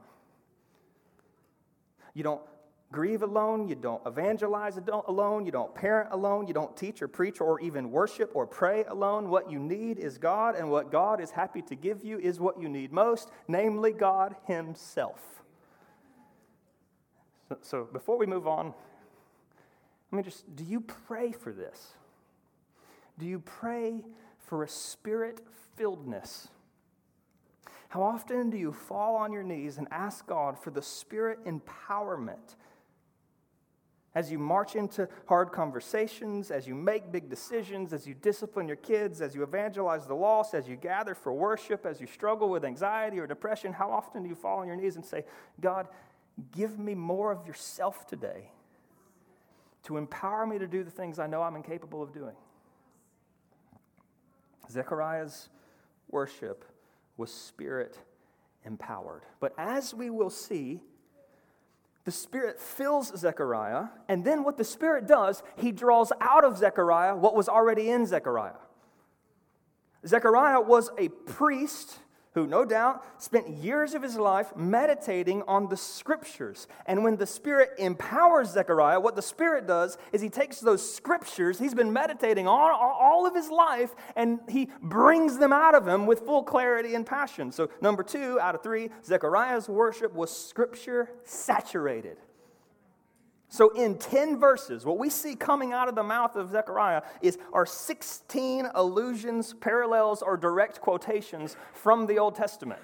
You 2.13 2.23
don't 2.23 2.41
grieve 2.91 3.21
alone, 3.21 3.67
you 3.67 3.75
don't 3.75 4.01
evangelize 4.05 4.79
alone, 5.07 5.45
you 5.45 5.51
don't 5.51 5.73
parent 5.75 6.09
alone, 6.11 6.47
you 6.47 6.53
don't 6.53 6.75
teach 6.77 7.01
or 7.01 7.07
preach 7.07 7.41
or 7.41 7.59
even 7.59 7.91
worship 7.91 8.31
or 8.33 8.47
pray 8.47 8.85
alone. 8.85 9.29
What 9.29 9.51
you 9.51 9.59
need 9.59 9.99
is 9.99 10.17
God, 10.17 10.55
and 10.55 10.71
what 10.71 10.91
God 10.91 11.19
is 11.19 11.31
happy 11.31 11.61
to 11.63 11.75
give 11.75 12.03
you 12.03 12.17
is 12.17 12.39
what 12.39 12.59
you 12.59 12.69
need 12.69 12.91
most, 12.91 13.29
namely 13.47 13.91
God 13.91 14.35
Himself. 14.45 15.19
So, 17.49 17.57
so 17.61 17.87
before 17.91 18.17
we 18.17 18.25
move 18.25 18.47
on, 18.47 18.73
let 20.11 20.17
me 20.17 20.23
just 20.23 20.55
do 20.55 20.63
you 20.63 20.79
pray 20.79 21.31
for 21.31 21.51
this? 21.51 21.93
Do 23.19 23.25
you 23.25 23.39
pray 23.39 24.03
for 24.37 24.63
a 24.63 24.67
spirit 24.67 25.41
filledness? 25.77 26.47
How 27.89 28.03
often 28.03 28.49
do 28.49 28.57
you 28.57 28.71
fall 28.71 29.15
on 29.15 29.31
your 29.31 29.43
knees 29.43 29.77
and 29.77 29.87
ask 29.91 30.27
God 30.27 30.59
for 30.59 30.71
the 30.71 30.81
spirit 30.81 31.39
empowerment 31.45 32.55
as 34.17 34.31
you 34.31 34.39
march 34.39 34.75
into 34.75 35.07
hard 35.27 35.51
conversations, 35.51 36.49
as 36.49 36.67
you 36.67 36.73
make 36.73 37.11
big 37.11 37.29
decisions, 37.29 37.93
as 37.93 38.07
you 38.07 38.15
discipline 38.15 38.67
your 38.67 38.77
kids, 38.77 39.21
as 39.21 39.35
you 39.35 39.43
evangelize 39.43 40.07
the 40.07 40.15
lost, 40.15 40.55
as 40.55 40.67
you 40.67 40.75
gather 40.75 41.13
for 41.13 41.31
worship, 41.31 41.85
as 41.85 42.01
you 42.01 42.07
struggle 42.07 42.49
with 42.49 42.65
anxiety 42.65 43.19
or 43.19 43.27
depression, 43.27 43.71
how 43.71 43.91
often 43.91 44.23
do 44.23 44.29
you 44.29 44.33
fall 44.33 44.57
on 44.57 44.65
your 44.65 44.75
knees 44.75 44.95
and 44.95 45.05
say, 45.05 45.23
God, 45.61 45.87
give 46.51 46.79
me 46.79 46.95
more 46.95 47.31
of 47.31 47.45
yourself 47.45 48.07
today 48.07 48.49
to 49.83 49.97
empower 49.97 50.47
me 50.47 50.57
to 50.57 50.65
do 50.65 50.83
the 50.83 50.89
things 50.89 51.19
I 51.19 51.27
know 51.27 51.43
I'm 51.43 51.55
incapable 51.55 52.01
of 52.01 52.11
doing? 52.11 52.35
Zechariah's 54.71 55.49
worship 56.09 56.65
was 57.17 57.31
spirit 57.31 57.99
empowered. 58.65 59.21
But 59.39 59.53
as 59.59 59.93
we 59.93 60.09
will 60.09 60.31
see, 60.31 60.81
the 62.07 62.11
Spirit 62.13 62.57
fills 62.57 63.11
Zechariah, 63.19 63.87
and 64.07 64.23
then 64.23 64.45
what 64.45 64.55
the 64.55 64.63
Spirit 64.63 65.07
does, 65.07 65.43
he 65.57 65.73
draws 65.73 66.13
out 66.21 66.45
of 66.45 66.57
Zechariah 66.57 67.13
what 67.13 67.35
was 67.35 67.49
already 67.49 67.89
in 67.89 68.05
Zechariah. 68.05 68.55
Zechariah 70.05 70.61
was 70.61 70.89
a 70.97 71.09
priest 71.09 71.99
who 72.37 72.45
no 72.45 72.63
doubt 72.63 73.03
spent 73.17 73.49
years 73.49 73.95
of 73.95 74.03
his 74.03 74.15
life 74.15 74.55
meditating 74.55 75.41
on 75.47 75.69
the 75.69 75.75
scriptures. 75.75 76.67
And 76.85 77.03
when 77.03 77.17
the 77.17 77.25
Spirit 77.25 77.71
empowers 77.79 78.51
Zechariah, 78.51 78.99
what 78.99 79.15
the 79.15 79.23
Spirit 79.23 79.65
does 79.65 79.97
is 80.13 80.21
he 80.21 80.29
takes 80.29 80.59
those 80.59 80.87
scriptures 80.87 81.57
he's 81.57 81.73
been 81.73 81.91
meditating 81.91 82.47
on 82.47 82.71
all 82.79 83.25
of 83.25 83.33
his 83.33 83.49
life 83.49 83.95
and 84.15 84.39
he 84.47 84.69
brings 84.83 85.39
them 85.39 85.51
out 85.51 85.73
of 85.73 85.87
him 85.87 86.05
with 86.05 86.19
full 86.19 86.43
clarity 86.43 86.93
and 86.93 87.07
passion. 87.07 87.51
So, 87.51 87.69
number 87.81 88.03
two 88.03 88.39
out 88.39 88.53
of 88.53 88.61
three, 88.61 88.91
Zechariah's 89.03 89.67
worship 89.67 90.13
was 90.13 90.29
scripture 90.29 91.09
saturated. 91.23 92.17
So, 93.49 93.69
in 93.69 93.97
10 93.97 94.39
verses, 94.39 94.85
what 94.85 94.97
we 94.97 95.09
see 95.09 95.33
coming 95.33 95.71
out 95.71 95.87
of 95.87 95.95
the 95.95 96.03
mouth 96.03 96.35
of 96.35 96.51
Zechariah 96.51 97.01
is 97.21 97.37
are 97.53 97.65
16 97.65 98.67
allusions, 98.75 99.53
parallels, 99.53 100.21
or 100.21 100.35
direct 100.35 100.81
quotations 100.81 101.55
from 101.73 102.07
the 102.07 102.19
Old 102.19 102.35
Testament. 102.35 102.81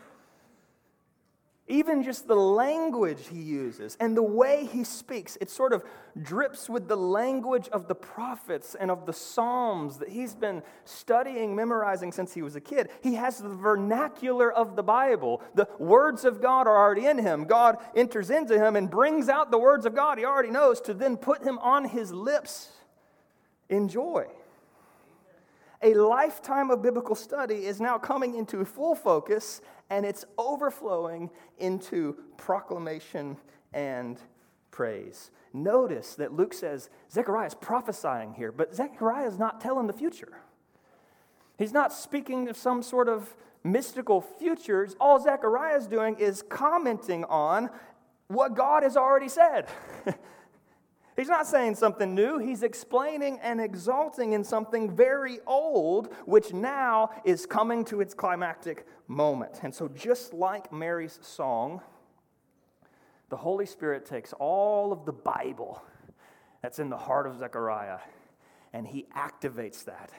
Even 1.69 2.04
just 2.04 2.28
the 2.28 2.36
language 2.36 3.30
he 3.30 3.39
uses 3.39 3.95
and 4.02 4.17
the 4.17 4.23
way 4.23 4.65
he 4.65 4.84
speaks, 4.84 5.38
it 5.39 5.49
sort 5.49 5.71
of 5.71 5.86
drips 6.21 6.69
with 6.69 6.89
the 6.89 6.97
language 6.97 7.69
of 7.69 7.88
the 7.88 7.95
prophets 7.95 8.76
and 8.78 8.91
of 8.91 9.06
the 9.06 9.13
Psalms 9.13 9.97
that 9.99 10.10
he's 10.10 10.36
been 10.36 10.62
studying, 10.84 11.56
memorizing 11.56 12.12
since 12.12 12.34
he 12.34 12.41
was 12.41 12.58
a 12.58 12.62
kid. 12.62 12.89
He 13.02 13.15
has 13.15 13.38
the 13.38 13.47
vernacular 13.47 14.52
of 14.52 14.76
the 14.76 14.84
Bible. 14.84 15.41
The 15.56 15.69
words 15.80 16.26
of 16.26 16.41
God 16.41 16.67
are 16.67 16.78
already 16.78 17.06
in 17.06 17.17
him. 17.17 17.45
God 17.45 17.78
enters 17.95 18.30
into 18.30 18.60
him 18.60 18.76
and 18.76 18.89
brings 18.89 19.30
out 19.30 19.49
the 19.49 19.58
words 19.58 19.86
of 19.86 19.95
God 19.95 20.17
he 20.17 20.26
already 20.26 20.52
knows 20.52 20.82
to 20.82 20.93
then 20.93 21.15
put 21.15 21.43
him 21.43 21.58
on 21.60 21.86
his 21.86 22.12
lips 22.12 22.71
in 23.69 23.88
joy 23.88 24.28
a 25.84 25.93
lifetime 25.93 26.71
of 26.71 26.82
biblical 26.82 27.15
study 27.15 27.65
is 27.65 27.82
now 27.82 27.97
coming 27.97 28.36
into 28.36 28.63
full 28.63 28.95
focus 28.95 29.62
and 29.93 30.08
it's 30.08 30.25
overflowing 30.39 31.29
into 31.60 32.17
proclamation 32.36 33.38
and 33.75 34.17
praise. 34.71 35.29
Notice 35.53 36.15
that 36.15 36.34
Luke 36.34 36.56
says 36.56 36.89
Zechariah 37.12 37.45
is 37.45 37.53
prophesying 37.53 38.34
here, 38.34 38.51
but 38.51 38.73
Zechariah 38.73 39.27
is 39.27 39.38
not 39.38 39.62
telling 39.62 39.86
the 39.86 39.93
future. 39.93 40.39
He's 41.60 41.73
not 41.73 41.93
speaking 41.93 42.49
of 42.49 42.58
some 42.58 42.82
sort 42.82 43.08
of 43.08 43.36
mystical 43.63 44.19
futures. 44.19 44.95
All 44.99 45.19
Zechariah 45.19 45.77
is 45.77 45.86
doing 45.86 46.15
is 46.17 46.41
commenting 46.41 47.23
on 47.25 47.69
what 48.29 48.56
God 48.56 48.82
has 48.82 48.97
already 48.97 49.29
said. 49.29 49.67
He's 51.15 51.30
not 51.30 51.45
saying 51.45 51.76
something 51.76 52.15
new, 52.15 52.39
he's 52.39 52.63
explaining 52.63 53.39
and 53.41 53.62
exalting 53.62 54.34
in 54.34 54.43
something 54.43 54.95
very 54.95 55.39
old, 55.45 56.13
which 56.26 56.54
now 56.54 57.12
is 57.23 57.45
coming 57.45 57.86
to 57.86 58.02
its 58.02 58.13
climactic 58.13 58.88
moment. 59.08 59.60
And 59.63 59.73
so, 59.73 59.88
just 59.88 60.34
like 60.34 60.71
Mary's 60.73 61.19
song, 61.21 61.82
the 63.30 63.38
Holy 63.38 63.65
Spirit 63.65 64.06
takes 64.06 64.34
all 64.34 64.91
of 64.91 65.06
the 65.06 65.13
Bible 65.13 65.84
that's 66.62 66.80
in 66.80 66.89
the 66.89 66.97
heart 66.97 67.28
of 67.28 67.38
Zechariah 67.38 67.99
and 68.73 68.88
he 68.88 69.06
activates 69.15 69.86
that 69.86 70.12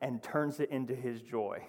and 0.00 0.22
turns 0.22 0.60
it 0.60 0.70
into 0.70 0.94
his 0.94 1.22
joy. 1.22 1.64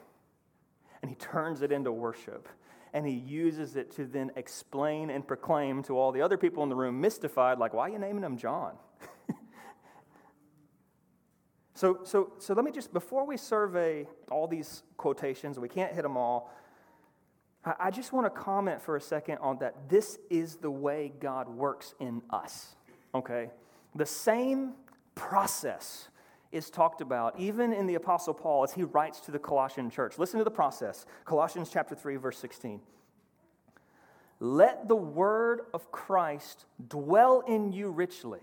And 1.02 1.10
he 1.10 1.16
turns 1.16 1.62
it 1.62 1.72
into 1.72 1.92
worship 1.92 2.50
and 2.96 3.06
he 3.06 3.14
uses 3.14 3.76
it 3.76 3.92
to 3.92 4.06
then 4.06 4.32
explain 4.38 5.10
and 5.10 5.28
proclaim 5.28 5.84
to 5.84 6.00
all 6.00 6.14
the 6.14 6.22
other 6.22 6.38
people 6.38 6.64
in 6.64 6.70
the 6.70 6.76
room, 6.76 7.02
mystified, 7.02 7.60
like, 7.60 7.74
why 7.74 7.90
are 7.90 7.90
you 7.90 8.00
naming 8.00 8.24
him 8.24 8.38
John? 8.38 8.72
so, 11.74 12.00
so, 12.06 12.32
so 12.40 12.54
let 12.54 12.64
me 12.64 12.72
just, 12.72 12.94
before 12.94 13.28
we 13.28 13.36
survey 13.36 14.08
all 14.32 14.48
these 14.48 14.84
quotations, 14.96 15.60
we 15.60 15.68
can't 15.68 15.94
hit 15.94 16.04
them 16.04 16.16
all. 16.16 16.54
I, 17.66 17.74
I 17.80 17.92
just 17.92 18.14
want 18.14 18.28
to 18.28 18.30
comment 18.30 18.82
for 18.82 18.96
a 18.96 19.02
second 19.02 19.40
on 19.40 19.60
that. 19.60 19.90
This 19.90 20.18
is 20.30 20.56
the 20.56 20.72
way 20.72 21.12
God 21.20 21.50
works 21.50 21.96
in 22.00 22.22
us, 22.30 22.76
okay? 23.14 23.50
The 23.94 24.06
same 24.06 24.72
process 25.16 26.08
is 26.56 26.70
talked 26.70 27.02
about 27.02 27.38
even 27.40 27.74
in 27.74 27.86
the 27.86 27.96
Apostle 27.96 28.34
Paul 28.34 28.64
as 28.64 28.74
he 28.74 28.84
writes 28.84 29.20
to 29.22 29.32
the 29.32 29.40
Colossian 29.40 29.90
church. 29.90 30.18
Listen 30.18 30.38
to 30.40 30.44
the 30.44 30.52
process 30.52 31.06
Colossians 31.26 31.70
chapter 31.72 31.96
3, 31.96 32.16
verse 32.16 32.38
16. 32.38 32.80
Let 34.40 34.88
the 34.88 34.96
word 34.96 35.62
of 35.74 35.92
Christ 35.92 36.66
dwell 36.88 37.42
in 37.48 37.72
you 37.72 37.90
richly 37.90 38.42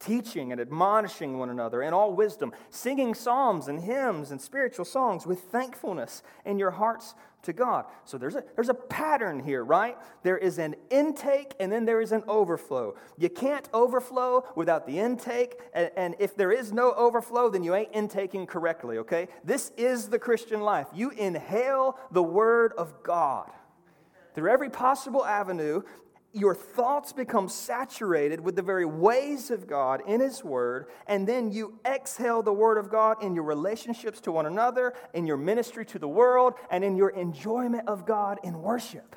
teaching 0.00 0.52
and 0.52 0.60
admonishing 0.60 1.38
one 1.38 1.50
another 1.50 1.82
in 1.82 1.92
all 1.92 2.12
wisdom, 2.12 2.52
singing 2.70 3.14
psalms 3.14 3.68
and 3.68 3.80
hymns 3.80 4.30
and 4.30 4.40
spiritual 4.40 4.84
songs 4.84 5.26
with 5.26 5.40
thankfulness 5.40 6.22
in 6.44 6.58
your 6.58 6.70
hearts 6.70 7.14
to 7.42 7.52
God. 7.52 7.86
So 8.04 8.18
there's 8.18 8.34
a, 8.34 8.44
there's 8.54 8.68
a 8.68 8.74
pattern 8.74 9.40
here, 9.40 9.64
right? 9.64 9.96
There 10.22 10.38
is 10.38 10.58
an 10.58 10.74
intake 10.90 11.54
and 11.60 11.70
then 11.70 11.84
there 11.84 12.00
is 12.00 12.12
an 12.12 12.24
overflow. 12.26 12.96
You 13.16 13.28
can't 13.28 13.68
overflow 13.72 14.44
without 14.56 14.86
the 14.86 14.98
intake, 14.98 15.60
and, 15.72 15.90
and 15.96 16.14
if 16.18 16.36
there 16.36 16.52
is 16.52 16.72
no 16.72 16.92
overflow, 16.92 17.48
then 17.48 17.62
you 17.62 17.74
ain't 17.74 17.90
intaking 17.92 18.46
correctly, 18.46 18.98
okay? 18.98 19.28
This 19.44 19.72
is 19.76 20.08
the 20.08 20.18
Christian 20.18 20.60
life. 20.60 20.88
You 20.92 21.10
inhale 21.10 21.98
the 22.10 22.22
Word 22.22 22.72
of 22.76 23.02
God 23.02 23.50
through 24.34 24.50
every 24.50 24.70
possible 24.70 25.24
avenue, 25.24 25.82
your 26.32 26.54
thoughts 26.54 27.12
become 27.12 27.48
saturated 27.48 28.40
with 28.40 28.54
the 28.54 28.62
very 28.62 28.84
ways 28.84 29.50
of 29.50 29.66
God 29.66 30.02
in 30.06 30.20
His 30.20 30.44
Word, 30.44 30.86
and 31.06 31.26
then 31.26 31.50
you 31.50 31.78
exhale 31.86 32.42
the 32.42 32.52
Word 32.52 32.76
of 32.76 32.90
God 32.90 33.22
in 33.22 33.34
your 33.34 33.44
relationships 33.44 34.20
to 34.22 34.32
one 34.32 34.46
another, 34.46 34.94
in 35.14 35.26
your 35.26 35.38
ministry 35.38 35.86
to 35.86 35.98
the 35.98 36.08
world, 36.08 36.54
and 36.70 36.84
in 36.84 36.96
your 36.96 37.10
enjoyment 37.10 37.88
of 37.88 38.04
God 38.04 38.38
in 38.44 38.60
worship. 38.60 39.16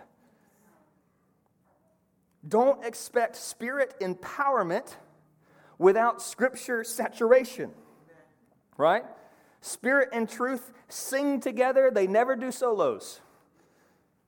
Don't 2.48 2.84
expect 2.84 3.36
spirit 3.36 3.94
empowerment 4.00 4.96
without 5.78 6.22
scripture 6.22 6.84
saturation, 6.84 7.72
right? 8.78 9.04
Spirit 9.60 10.10
and 10.14 10.30
truth 10.30 10.72
sing 10.88 11.40
together, 11.40 11.92
they 11.92 12.08
never 12.08 12.36
do 12.36 12.52
solos, 12.52 13.20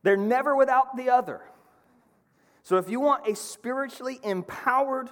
they're 0.03 0.17
never 0.17 0.55
without 0.55 0.97
the 0.97 1.09
other. 1.09 1.41
So, 2.63 2.77
if 2.77 2.89
you 2.89 3.01
want 3.01 3.27
a 3.27 3.35
spiritually 3.35 4.19
empowered 4.23 5.09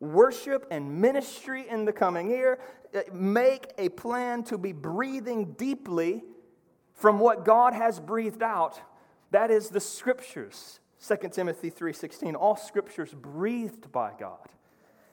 worship 0.00 0.66
and 0.70 1.00
ministry 1.00 1.68
in 1.68 1.84
the 1.84 1.92
coming 1.92 2.30
year, 2.30 2.58
uh, 2.94 3.02
make 3.12 3.72
a 3.76 3.90
plan 3.90 4.42
to 4.44 4.56
be 4.56 4.72
breathing 4.72 5.52
deeply 5.52 6.24
from 6.94 7.18
what 7.18 7.44
God 7.44 7.74
has 7.74 8.00
breathed 8.00 8.42
out. 8.42 8.80
That 9.30 9.50
is 9.50 9.68
the 9.68 9.80
scriptures. 9.80 10.80
2 10.98 11.32
Timothy 11.32 11.68
3:16 11.70 12.34
all 12.34 12.56
scriptures 12.56 13.12
breathed 13.12 13.92
by 13.92 14.12
God 14.18 14.48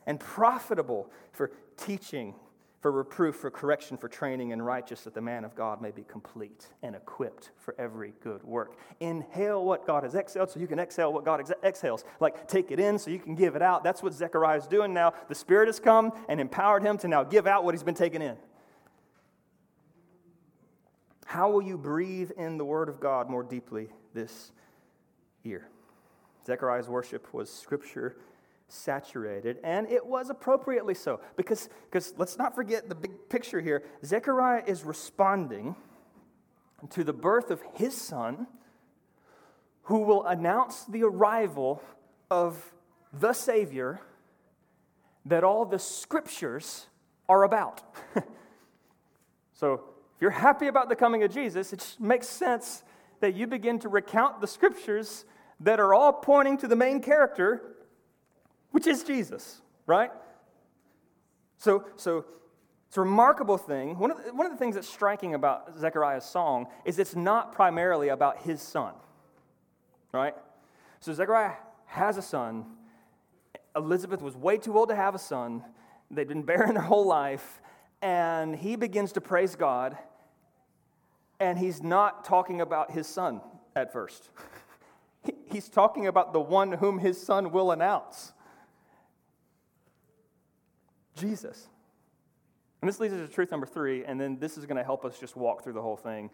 and 0.06 0.19
profitable 0.19 1.12
for 1.34 1.52
teaching 1.76 2.36
for 2.84 2.91
reproof, 2.91 3.38
for 3.38 3.50
correction, 3.50 3.96
for 3.96 4.10
training 4.10 4.50
in 4.50 4.62
righteousness, 4.62 5.06
that 5.06 5.13
the 5.13 5.22
man 5.22 5.46
of 5.46 5.56
God 5.56 5.82
may 5.82 5.89
be 5.89 6.04
complete 6.04 6.67
and 6.84 6.98
equipped 6.98 7.52
for 7.58 7.74
every 7.80 8.13
good 8.22 8.43
work. 8.43 8.78
Inhale 9.00 9.63
what 9.63 9.88
God 9.88 10.04
has 10.04 10.15
exhaled 10.15 10.50
so 10.50 10.60
you 10.60 10.67
can 10.67 10.80
exhale 10.80 11.13
what 11.13 11.24
God 11.24 11.39
ex- 11.39 11.54
exhales. 11.63 12.04
Like 12.19 12.46
take 12.46 12.72
it 12.72 12.82
in 12.82 13.00
so 13.00 13.10
you 13.10 13.19
can 13.19 13.36
give 13.36 13.56
it 13.56 13.62
out. 13.62 13.86
That's 13.86 14.04
what 14.04 14.13
Zechariah 14.13 14.58
is 14.58 14.67
doing 14.67 14.93
now. 14.93 15.13
The 15.30 15.34
Spirit 15.34 15.69
has 15.69 15.80
come 15.80 16.12
and 16.28 16.41
empowered 16.41 16.84
him 16.84 16.98
to 16.98 17.08
now 17.08 17.24
give 17.24 17.48
out 17.48 17.63
what 17.63 17.74
he's 17.74 17.84
been 17.84 17.96
taking 17.96 18.22
in. 18.22 18.36
How 21.26 21.50
will 21.50 21.63
you 21.63 21.78
breathe 21.78 22.32
in 22.32 22.58
the 22.58 22.65
Word 22.65 22.89
of 22.89 23.00
God 23.00 23.30
more 23.30 23.43
deeply 23.43 23.88
this 24.13 24.52
year? 25.41 25.69
Zechariah's 26.46 26.89
worship 26.89 27.34
was 27.34 27.50
scripture 27.50 28.17
saturated, 28.73 29.59
and 29.63 29.89
it 29.89 30.05
was 30.05 30.29
appropriately 30.29 30.93
so. 30.93 31.19
Because, 31.36 31.69
because 31.86 32.13
let's 32.17 32.38
not 32.38 32.55
forget 32.55 32.89
the 32.89 32.95
big 32.95 33.29
picture 33.29 33.62
here. 33.62 33.83
Zechariah 34.03 34.63
is 34.65 34.83
responding 34.83 35.75
to 36.89 37.03
the 37.03 37.13
birth 37.13 37.51
of 37.51 37.62
his 37.75 37.95
son, 37.95 38.47
who 39.83 39.99
will 39.99 40.25
announce 40.25 40.86
the 40.86 41.03
arrival 41.03 41.81
of 42.31 42.73
the 43.12 43.33
Savior 43.33 43.99
that 45.25 45.43
all 45.43 45.65
the 45.65 45.79
scriptures 45.79 46.88
are 47.29 47.43
about. 47.43 47.83
so, 49.53 49.73
if 50.15 50.21
you're 50.21 50.31
happy 50.31 50.67
about 50.67 50.89
the 50.89 50.95
coming 50.95 51.23
of 51.23 51.33
Jesus, 51.33 51.73
it 51.73 51.95
makes 51.99 52.27
sense 52.27 52.83
that 53.19 53.36
you 53.36 53.47
begin 53.47 53.79
to 53.79 53.89
recount 53.89 54.41
the 54.41 54.47
scriptures 54.47 55.25
that 55.59 55.79
are 55.79 55.93
all 55.93 56.12
pointing 56.12 56.57
to 56.57 56.67
the 56.67 56.75
main 56.75 57.01
character 57.01 57.72
which 58.73 58.88
is 58.88 59.03
Jesus, 59.03 59.62
right? 59.86 60.12
So, 61.59 61.86
so 61.95 62.25
it's 62.88 62.97
a 62.97 63.01
remarkable 63.01 63.57
thing. 63.57 63.99
One 63.99 64.09
of, 64.09 64.17
the, 64.17 64.33
one 64.33 64.47
of 64.47 64.51
the 64.51 64.57
things 64.57 64.73
that's 64.75 64.89
striking 64.89 65.36
about 65.36 65.77
Zechariah's 65.79 66.25
song 66.25 66.65
is 66.83 66.97
it's 66.97 67.15
not 67.15 67.53
primarily 67.53 68.09
about 68.09 68.41
his 68.41 68.62
son, 68.62 68.95
right? 70.12 70.33
So 70.99 71.13
Zechariah 71.13 71.53
has 71.86 72.17
a 72.17 72.21
son. 72.23 72.65
Elizabeth 73.75 74.23
was 74.23 74.36
way 74.36 74.57
too 74.57 74.75
old 74.75 74.89
to 74.89 74.95
have 74.95 75.13
a 75.13 75.19
son. 75.19 75.63
They'd 76.09 76.27
been 76.27 76.41
barren 76.41 76.73
their 76.73 76.83
whole 76.83 77.05
life. 77.05 77.62
And 78.01 78.55
he 78.55 78.75
begins 78.75 79.12
to 79.13 79.21
praise 79.21 79.55
God. 79.55 79.95
And 81.39 81.59
he's 81.59 81.83
not 81.83 82.25
talking 82.25 82.59
about 82.59 82.91
his 82.91 83.05
son 83.05 83.39
at 83.75 83.93
first. 83.93 84.29
He's 85.51 85.69
talking 85.69 86.07
about 86.07 86.33
the 86.33 86.41
one 86.41 86.73
whom 86.73 86.99
his 86.99 87.21
son 87.21 87.51
will 87.51 87.71
announce 87.71 88.33
Jesus. 91.15 91.67
And 92.82 92.89
this 92.89 92.99
leads 92.99 93.13
us 93.13 93.28
to 93.28 93.34
truth 93.34 93.52
number 93.52 93.65
three, 93.65 94.04
and 94.04 94.19
then 94.19 94.38
this 94.39 94.58
is 94.58 94.65
going 94.65 94.78
to 94.78 94.84
help 94.84 95.06
us 95.06 95.17
just 95.19 95.36
walk 95.36 95.63
through 95.63 95.73
the 95.73 95.82
whole 95.82 95.95
thing. 95.95 96.30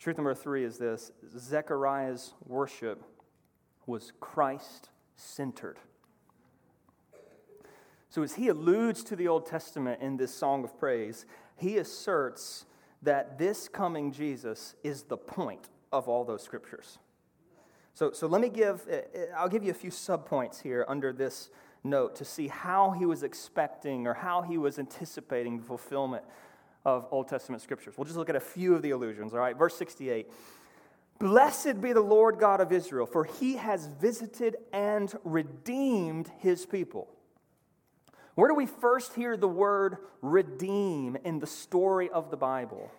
Truth 0.00 0.16
number 0.16 0.34
three 0.34 0.64
is 0.64 0.76
this 0.78 1.12
Zechariah's 1.38 2.34
worship 2.46 3.04
was 3.86 4.12
Christ 4.20 4.90
centered. 5.16 5.78
So, 8.08 8.22
as 8.22 8.34
he 8.34 8.48
alludes 8.48 9.02
to 9.04 9.16
the 9.16 9.28
Old 9.28 9.46
Testament 9.46 10.00
in 10.00 10.16
this 10.16 10.34
song 10.34 10.64
of 10.64 10.78
praise, 10.78 11.26
he 11.56 11.78
asserts 11.78 12.66
that 13.02 13.38
this 13.38 13.68
coming 13.68 14.12
Jesus 14.12 14.74
is 14.82 15.04
the 15.04 15.16
point 15.16 15.68
of 15.92 16.08
all 16.08 16.24
those 16.24 16.42
scriptures. 16.42 16.98
So, 17.94 18.10
so 18.10 18.26
let 18.26 18.40
me 18.40 18.48
give, 18.48 18.86
eh, 18.90 19.02
eh, 19.14 19.26
I'll 19.36 19.48
give 19.48 19.62
you 19.62 19.70
a 19.70 19.74
few 19.74 19.90
subpoints 19.90 20.60
here 20.60 20.84
under 20.88 21.12
this 21.12 21.50
note 21.84 22.16
to 22.16 22.24
see 22.24 22.48
how 22.48 22.90
he 22.92 23.06
was 23.06 23.22
expecting 23.22 24.06
or 24.06 24.14
how 24.14 24.42
he 24.42 24.58
was 24.58 24.78
anticipating 24.78 25.58
the 25.58 25.64
fulfillment 25.64 26.24
of 26.84 27.06
Old 27.10 27.28
Testament 27.28 27.62
scriptures. 27.62 27.94
We'll 27.96 28.06
just 28.06 28.16
look 28.16 28.30
at 28.30 28.36
a 28.36 28.40
few 28.40 28.74
of 28.74 28.82
the 28.82 28.90
allusions, 28.90 29.32
all 29.32 29.40
right? 29.40 29.56
Verse 29.56 29.76
68 29.76 30.30
Blessed 31.18 31.80
be 31.80 31.92
the 31.92 32.00
Lord 32.00 32.38
God 32.38 32.60
of 32.60 32.72
Israel, 32.72 33.06
for 33.06 33.24
he 33.24 33.56
has 33.56 33.86
visited 33.86 34.56
and 34.72 35.14
redeemed 35.22 36.30
his 36.38 36.66
people. 36.66 37.08
Where 38.34 38.48
do 38.48 38.54
we 38.54 38.66
first 38.66 39.14
hear 39.14 39.36
the 39.36 39.48
word 39.48 39.98
redeem 40.20 41.16
in 41.24 41.38
the 41.38 41.46
story 41.46 42.10
of 42.10 42.30
the 42.30 42.36
Bible? 42.36 42.90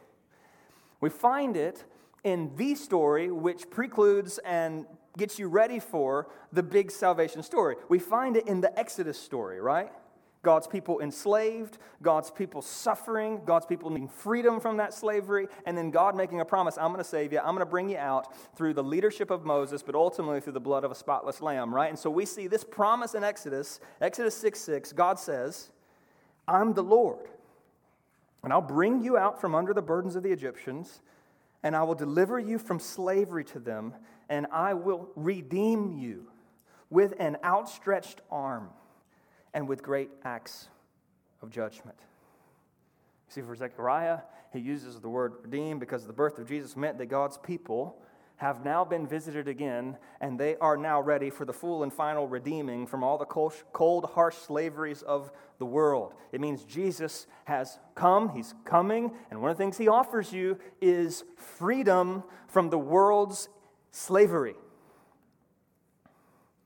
We 1.01 1.09
find 1.09 1.57
it 1.57 1.83
in 2.23 2.55
the 2.55 2.75
story, 2.75 3.29
which 3.29 3.69
precludes 3.69 4.39
and 4.39 4.85
gets 5.17 5.39
you 5.39 5.47
ready 5.47 5.79
for 5.79 6.27
the 6.51 6.63
big 6.63 6.91
salvation 6.91 7.43
story. 7.43 7.75
We 7.89 7.99
find 7.99 8.37
it 8.37 8.47
in 8.47 8.61
the 8.61 8.77
Exodus 8.77 9.19
story, 9.19 9.59
right? 9.59 9.91
God's 10.45 10.67
people 10.67 11.01
enslaved, 11.01 11.79
God's 12.03 12.29
people 12.29 12.61
suffering, 12.61 13.41
God's 13.45 13.65
people 13.65 13.89
needing 13.89 14.07
freedom 14.07 14.59
from 14.59 14.77
that 14.77 14.93
slavery, 14.93 15.47
and 15.65 15.75
then 15.75 15.89
God 15.89 16.15
making 16.15 16.39
a 16.39 16.45
promise 16.45 16.77
I'm 16.77 16.89
going 16.89 16.99
to 16.99 17.03
save 17.03 17.33
you, 17.33 17.39
I'm 17.39 17.55
going 17.55 17.59
to 17.59 17.65
bring 17.65 17.89
you 17.89 17.97
out 17.97 18.27
through 18.55 18.75
the 18.75 18.83
leadership 18.83 19.31
of 19.31 19.43
Moses, 19.43 19.81
but 19.81 19.95
ultimately 19.95 20.39
through 20.39 20.53
the 20.53 20.59
blood 20.59 20.83
of 20.83 20.91
a 20.91 20.95
spotless 20.95 21.41
lamb, 21.41 21.73
right? 21.73 21.89
And 21.89 21.97
so 21.97 22.11
we 22.11 22.25
see 22.25 22.45
this 22.45 22.63
promise 22.63 23.15
in 23.15 23.23
Exodus, 23.23 23.79
Exodus 23.99 24.37
6 24.37 24.59
6, 24.59 24.93
God 24.93 25.19
says, 25.19 25.71
I'm 26.47 26.73
the 26.73 26.83
Lord, 26.83 27.27
and 28.43 28.53
I'll 28.53 28.61
bring 28.61 29.01
you 29.03 29.17
out 29.17 29.41
from 29.41 29.55
under 29.55 29.73
the 29.73 29.81
burdens 29.81 30.15
of 30.15 30.21
the 30.21 30.31
Egyptians, 30.31 31.01
and 31.65 31.75
I 31.75 31.81
will 31.81 31.95
deliver 31.95 32.37
you 32.39 32.59
from 32.59 32.79
slavery 32.79 33.43
to 33.45 33.59
them, 33.59 33.95
and 34.29 34.45
I 34.51 34.75
will 34.75 35.09
redeem 35.15 35.97
you 35.97 36.27
with 36.91 37.15
an 37.17 37.37
outstretched 37.43 38.21
arm 38.29 38.69
and 39.51 39.67
with 39.67 39.81
great 39.81 40.11
acts 40.23 40.67
of 41.41 41.49
judgment. 41.49 41.97
See, 43.29 43.41
for 43.41 43.55
Zechariah, 43.55 44.19
he 44.53 44.59
uses 44.59 44.99
the 44.99 45.09
word 45.09 45.33
redeem 45.41 45.79
because 45.79 46.05
the 46.05 46.13
birth 46.13 46.37
of 46.37 46.47
Jesus 46.47 46.77
meant 46.77 46.99
that 46.99 47.07
God's 47.07 47.39
people 47.39 47.97
have 48.37 48.65
now 48.65 48.83
been 48.83 49.07
visited 49.07 49.47
again, 49.47 49.97
and 50.19 50.39
they 50.39 50.57
are 50.57 50.77
now 50.77 51.01
ready 51.01 51.29
for 51.29 51.45
the 51.45 51.53
full 51.53 51.83
and 51.83 51.93
final 51.93 52.27
redeeming 52.27 52.85
from 52.85 53.03
all 53.03 53.17
the 53.17 53.25
cold, 53.25 54.09
harsh 54.13 54.35
slaveries 54.35 55.01
of 55.01 55.31
the 55.57 55.65
world. 55.65 56.13
It 56.31 56.41
means 56.41 56.63
Jesus 56.63 57.27
has 57.45 57.79
come, 57.95 58.29
he's 58.29 58.53
coming, 58.65 59.11
and 59.31 59.41
one 59.41 59.51
of 59.51 59.57
the 59.57 59.63
things 59.63 59.77
he 59.77 59.87
offers 59.87 60.33
you 60.33 60.59
is 60.81 61.23
freedom 61.37 62.23
from 62.47 62.69
the 62.69 62.77
world's 62.77 63.47
slavery. 63.91 64.55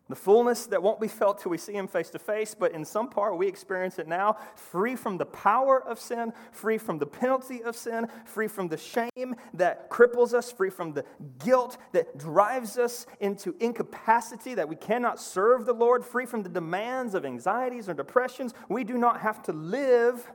The 0.10 0.15
fullness 0.15 0.65
that 0.65 0.82
won't 0.82 1.00
be 1.00 1.08
felt 1.08 1.39
till 1.39 1.52
we 1.52 1.60
see 1.60 1.74
him 1.74 1.88
face 1.88 2.10
to 2.10 2.19
face, 2.19 2.56
but 2.56 2.72
in 2.72 2.84
some 2.84 3.10
part 3.10 3.38
we 3.38 3.48
experience 3.48 4.00
it 4.00 4.08
now, 4.08 4.38
free 4.56 4.95
from 4.95 5.19
the 5.19 5.26
power 5.28 5.84
of 5.84 6.00
sin, 6.00 6.34
free 6.52 6.80
from 6.80 6.98
the 6.98 7.06
penalty 7.06 7.62
of 7.63 7.76
sin, 7.76 8.08
free 8.26 8.48
from 8.48 8.69
the 8.69 8.78
shame 8.78 9.36
that 9.54 9.88
cripples 9.91 10.34
us, 10.34 10.52
free 10.52 10.72
from 10.72 10.93
the 10.93 11.06
guilt 11.38 11.78
that 11.91 12.17
drives 12.17 12.80
us 12.80 13.06
into 13.19 13.56
incapacity 13.60 14.56
that 14.56 14.67
we 14.67 14.76
cannot 14.76 15.22
serve 15.22 15.67
the 15.67 15.74
Lord, 15.74 16.04
free 16.04 16.26
from 16.26 16.41
the 16.41 16.50
demands 16.50 17.13
of 17.13 17.24
anxieties 17.24 17.88
or 17.88 17.93
depressions. 17.93 18.56
We 18.67 18.84
do 18.84 18.98
not 18.98 19.22
have 19.22 19.43
to 19.43 19.54
live 19.54 20.32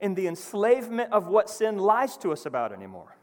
in 0.00 0.14
the 0.14 0.26
enslavement 0.26 1.12
of 1.12 1.28
what 1.28 1.48
sin 1.48 1.78
lies 1.78 2.16
to 2.18 2.32
us 2.32 2.44
about 2.44 2.72
anymore. 2.72 3.16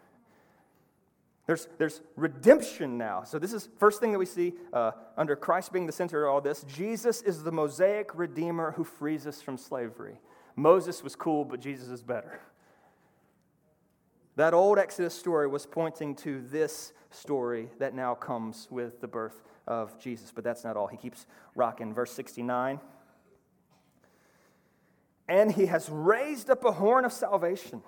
There's, 1.49 1.67
there's 1.79 2.01
redemption 2.15 2.99
now. 2.99 3.23
So, 3.23 3.39
this 3.39 3.53
is 3.53 3.69
first 3.79 3.99
thing 3.99 4.11
that 4.11 4.19
we 4.19 4.27
see 4.27 4.53
uh, 4.71 4.91
under 5.17 5.35
Christ 5.35 5.73
being 5.73 5.87
the 5.87 5.91
center 5.91 6.27
of 6.27 6.31
all 6.31 6.41
this. 6.41 6.63
Jesus 6.71 7.23
is 7.23 7.41
the 7.41 7.51
Mosaic 7.51 8.11
Redeemer 8.13 8.73
who 8.73 8.83
frees 8.83 9.25
us 9.25 9.41
from 9.41 9.57
slavery. 9.57 10.19
Moses 10.55 11.03
was 11.03 11.15
cool, 11.15 11.43
but 11.43 11.59
Jesus 11.59 11.87
is 11.87 12.03
better. 12.03 12.39
That 14.35 14.53
old 14.53 14.77
Exodus 14.77 15.15
story 15.15 15.47
was 15.47 15.65
pointing 15.65 16.13
to 16.17 16.39
this 16.39 16.93
story 17.09 17.71
that 17.79 17.95
now 17.95 18.13
comes 18.13 18.67
with 18.69 19.01
the 19.01 19.07
birth 19.07 19.41
of 19.65 19.99
Jesus. 19.99 20.31
But 20.31 20.43
that's 20.43 20.63
not 20.63 20.77
all. 20.77 20.85
He 20.85 20.97
keeps 20.97 21.25
rocking. 21.55 21.95
Verse 21.95 22.11
69. 22.11 22.79
And 25.27 25.51
he 25.51 25.65
has 25.65 25.89
raised 25.89 26.51
up 26.51 26.63
a 26.63 26.73
horn 26.73 27.05
of 27.05 27.11
salvation 27.11 27.81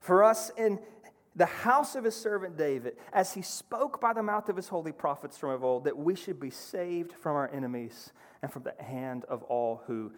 for 0.00 0.24
us 0.24 0.50
in 0.56 0.78
the 1.34 1.46
house 1.46 1.94
of 1.94 2.04
his 2.04 2.14
servant 2.14 2.56
David, 2.56 2.96
as 3.12 3.32
he 3.32 3.42
spoke 3.42 4.00
by 4.00 4.12
the 4.12 4.22
mouth 4.22 4.48
of 4.48 4.56
his 4.56 4.68
holy 4.68 4.92
prophets 4.92 5.38
from 5.38 5.50
of 5.50 5.64
old, 5.64 5.84
that 5.84 5.96
we 5.96 6.14
should 6.14 6.38
be 6.38 6.50
saved 6.50 7.12
from 7.12 7.36
our 7.36 7.50
enemies 7.52 8.12
and 8.42 8.52
from 8.52 8.62
the 8.62 8.74
hand 8.82 9.24
of 9.28 9.42
all 9.44 9.82
who 9.86 10.12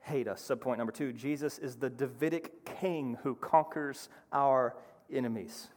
hate 0.00 0.28
us. 0.28 0.46
Subpoint 0.46 0.78
number 0.78 0.92
two 0.92 1.12
Jesus 1.12 1.58
is 1.58 1.76
the 1.76 1.90
Davidic 1.90 2.64
king 2.80 3.16
who 3.22 3.34
conquers 3.34 4.08
our 4.32 4.76
enemies. 5.12 5.68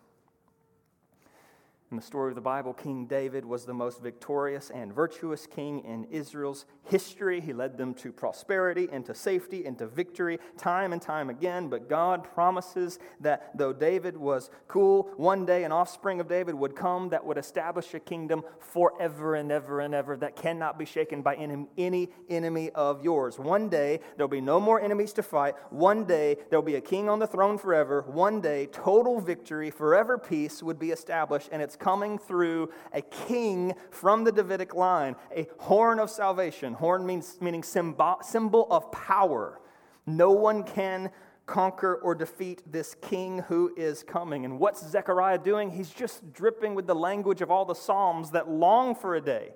In 1.92 1.98
the 1.98 2.04
story 2.04 2.32
of 2.32 2.36
the 2.36 2.42
Bible, 2.42 2.74
King 2.74 3.06
David 3.06 3.44
was 3.44 3.66
the 3.66 3.74
most 3.74 4.02
victorious 4.02 4.70
and 4.70 4.94
virtuous 4.94 5.46
king 5.46 5.84
in 5.84 6.06
Israel's 6.06 6.66
history. 6.84 7.42
He 7.42 7.52
led 7.52 7.78
them 7.78 7.94
to 7.96 8.14
prosperity, 8.14 8.88
into 8.90 9.14
safety, 9.14 9.66
into 9.66 9.88
victory, 9.88 10.40
time 10.58 10.94
and 10.94 11.02
time 11.02 11.30
again. 11.30 11.68
But 11.68 11.90
God 11.90 12.24
promises 12.24 12.98
that 13.20 13.52
though 13.58 13.74
David 13.74 14.16
was 14.16 14.50
cool, 14.70 15.10
one 15.18 15.46
day 15.46 15.66
an 15.66 15.74
offspring 15.74 16.22
of 16.22 16.30
David 16.30 16.56
would 16.56 16.78
come 16.78 17.10
that 17.10 17.26
would 17.26 17.38
establish 17.38 17.94
a 17.94 18.00
kingdom 18.00 18.46
forever 18.58 19.36
and 19.36 19.52
ever 19.52 19.82
and 19.82 19.94
ever 19.94 20.16
that 20.16 20.38
cannot 20.38 20.80
be 20.80 20.86
shaken 20.86 21.22
by 21.22 21.36
any 21.36 22.10
enemy 22.30 22.70
of 22.70 23.04
yours. 23.04 23.38
One 23.38 23.68
day 23.68 24.00
there'll 24.16 24.30
be 24.30 24.40
no 24.40 24.62
more 24.62 24.80
enemies 24.80 25.12
to 25.14 25.24
fight. 25.24 25.56
One 25.72 26.06
day 26.06 26.38
there'll 26.50 26.64
be 26.64 26.76
a 26.76 26.82
king 26.82 27.10
on 27.10 27.20
the 27.20 27.28
throne 27.28 27.58
forever. 27.58 28.06
One 28.08 28.40
day 28.40 28.68
total 28.68 29.20
victory, 29.20 29.70
forever 29.70 30.18
peace 30.18 30.64
would 30.64 30.80
be 30.80 30.92
established, 30.92 31.50
and 31.52 31.62
it's 31.62 31.76
coming 31.82 32.18
through 32.18 32.70
a 32.94 33.02
king 33.02 33.74
from 33.90 34.24
the 34.24 34.32
Davidic 34.32 34.74
line, 34.74 35.16
a 35.36 35.48
horn 35.58 36.00
of 36.00 36.10
salvation. 36.10 36.74
Horn 36.74 37.06
means 37.06 37.38
meaning 37.42 37.64
symbol, 37.64 38.18
symbol 38.22 38.68
of 38.72 38.90
power. 38.92 39.60
No 40.06 40.32
one 40.32 40.64
can 40.64 41.12
conquer 41.46 41.96
or 41.96 42.16
defeat 42.16 42.62
this 42.72 42.96
king 43.02 43.40
who 43.40 43.74
is 43.76 44.04
coming. 44.04 44.46
And 44.46 44.60
what's 44.60 44.88
Zechariah 44.88 45.40
doing? 45.40 45.72
He's 45.72 45.90
just 45.90 46.32
dripping 46.32 46.76
with 46.76 46.88
the 46.88 46.96
language 46.96 47.42
of 47.42 47.52
all 47.52 47.66
the 47.66 47.76
Psalms 47.76 48.32
that 48.32 48.50
long 48.50 48.96
for 48.96 49.16
a 49.16 49.22
day 49.22 49.56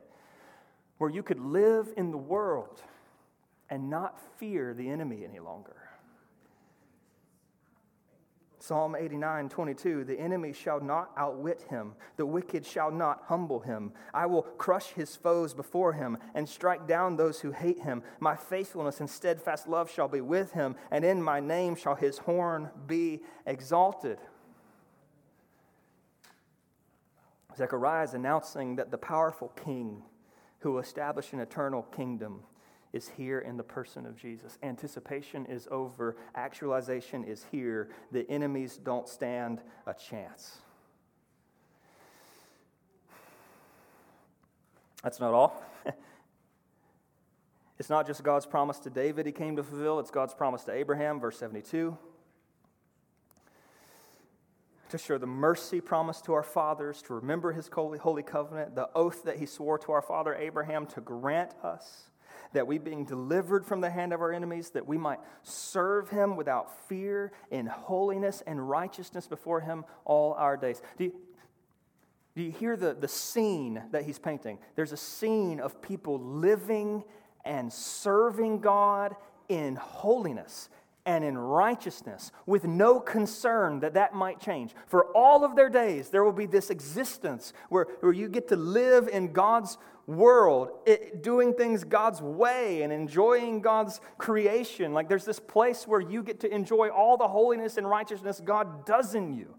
where 0.98 1.10
you 1.10 1.24
could 1.24 1.40
live 1.40 1.94
in 1.96 2.12
the 2.12 2.18
world 2.18 2.82
and 3.70 3.90
not 3.90 4.20
fear 4.38 4.74
the 4.74 4.90
enemy 4.90 5.24
any 5.28 5.40
longer. 5.40 5.76
Psalm 8.66 8.96
89, 8.98 9.50
22 9.50 10.06
The 10.06 10.20
enemy 10.20 10.52
shall 10.52 10.82
not 10.82 11.12
outwit 11.16 11.66
him, 11.70 11.94
the 12.18 12.26
wicked 12.26 12.66
shall 12.66 12.90
not 12.90 13.22
humble 13.28 13.60
him. 13.60 13.92
I 14.12 14.26
will 14.26 14.42
crush 14.42 14.88
his 14.88 15.16
foes 15.16 15.54
before 15.54 15.94
him 15.94 16.18
and 16.34 16.50
strike 16.50 16.88
down 16.88 17.16
those 17.16 17.42
who 17.42 17.52
hate 17.52 17.82
him. 17.82 18.02
My 18.20 18.36
faithfulness 18.36 19.00
and 19.00 19.08
steadfast 19.08 19.68
love 19.68 19.92
shall 19.92 20.08
be 20.08 20.20
with 20.20 20.54
him, 20.54 20.76
and 20.90 21.06
in 21.06 21.22
my 21.22 21.40
name 21.40 21.76
shall 21.76 21.94
his 21.94 22.18
horn 22.18 22.72
be 22.88 23.22
exalted. 23.46 24.18
Zechariah 27.56 28.06
is 28.06 28.16
announcing 28.16 28.78
that 28.78 28.90
the 28.90 28.98
powerful 28.98 29.50
king 29.50 30.02
who 30.60 30.72
will 30.72 30.80
establish 30.80 31.34
an 31.34 31.40
eternal 31.40 31.84
kingdom 31.84 32.42
is 32.96 33.10
here 33.10 33.40
in 33.40 33.58
the 33.58 33.64
person 33.64 34.06
of 34.06 34.16
Jesus. 34.16 34.58
Anticipation 34.64 35.46
is 35.48 35.68
over, 35.70 36.16
actualization 36.34 37.26
is 37.26 37.46
here. 37.52 37.90
The 38.14 38.26
enemies 38.32 38.80
don't 38.82 39.10
stand 39.10 39.60
a 39.86 39.94
chance. 39.94 40.60
That's 45.04 45.20
not 45.20 45.34
all. 45.34 45.62
it's 47.80 47.90
not 47.90 48.08
just 48.08 48.24
God's 48.24 48.46
promise 48.46 48.80
to 48.80 48.90
David 48.90 49.26
he 49.26 49.34
came 49.34 49.58
to 49.58 49.64
fulfill, 49.64 50.00
it's 50.00 50.10
God's 50.10 50.34
promise 50.34 50.64
to 50.64 50.72
Abraham, 50.72 51.20
verse 51.20 51.38
72. 51.38 51.98
to 54.88 54.98
show 54.98 55.18
the 55.18 55.28
mercy 55.28 55.82
promised 55.82 56.24
to 56.26 56.34
our 56.34 56.44
fathers, 56.44 57.02
to 57.02 57.14
remember 57.14 57.52
his 57.52 57.68
holy, 57.68 57.98
holy 57.98 58.24
covenant, 58.24 58.74
the 58.74 58.88
oath 58.96 59.24
that 59.26 59.38
he 59.38 59.46
swore 59.46 59.78
to 59.80 59.92
our 59.92 60.02
father 60.02 60.34
Abraham 60.34 60.86
to 60.88 61.02
grant 61.02 61.52
us, 61.62 62.04
that 62.56 62.68
we 62.68 62.78
being 62.78 63.06
delivered 63.06 63.66
from 63.66 63.82
the 63.82 63.90
hand 63.90 64.12
of 64.12 64.22
our 64.22 64.34
enemies, 64.34 64.72
that 64.72 64.88
we 64.88 64.98
might 64.98 65.20
serve 65.44 66.10
him 66.10 66.36
without 66.36 66.88
fear 66.90 67.32
in 67.52 67.68
holiness 67.68 68.44
and 68.46 68.70
righteousness 68.70 69.28
before 69.28 69.62
him 69.62 69.86
all 70.04 70.34
our 70.34 70.58
days. 70.58 70.82
Do 70.98 71.06
you, 71.06 71.14
do 72.36 72.44
you 72.44 72.52
hear 72.52 72.76
the, 72.76 72.94
the 72.94 73.08
scene 73.08 73.82
that 73.92 74.04
he's 74.04 74.20
painting? 74.20 74.60
There's 74.76 74.92
a 74.92 74.98
scene 74.98 75.60
of 75.60 75.82
people 75.82 76.20
living 76.20 77.04
and 77.46 77.72
serving 77.72 78.60
God 78.60 79.16
in 79.48 79.76
holiness 79.76 80.70
and 81.06 81.24
in 81.24 81.38
righteousness 81.38 82.32
with 82.46 82.64
no 82.66 83.00
concern 83.00 83.80
that 83.82 83.94
that 83.94 84.14
might 84.14 84.40
change. 84.40 84.74
For 84.88 85.06
all 85.16 85.46
of 85.46 85.56
their 85.56 85.70
days, 85.70 86.10
there 86.10 86.24
will 86.24 86.32
be 86.32 86.48
this 86.48 86.70
existence 86.72 87.54
where, 87.70 87.86
where 88.00 88.12
you 88.12 88.28
get 88.28 88.48
to 88.48 88.56
live 88.56 89.08
in 89.08 89.32
God's 89.32 89.78
world, 90.08 90.70
it, 90.86 91.24
doing 91.24 91.54
things 91.54 91.84
God's 91.84 92.22
way 92.22 92.84
and 92.84 92.94
enjoying 92.94 93.62
God's 93.62 94.02
creation. 94.18 94.94
Like 94.94 95.10
there's 95.10 95.26
this 95.26 95.40
place 95.40 95.88
where 95.88 96.02
you 96.02 96.24
get 96.24 96.40
to 96.42 96.54
enjoy 96.54 96.90
all 96.90 97.18
the 97.18 97.28
holiness 97.28 97.78
and 97.78 97.90
righteousness 97.90 98.42
God 98.44 98.86
does 98.86 99.16
in 99.16 99.34
you. 99.34 99.56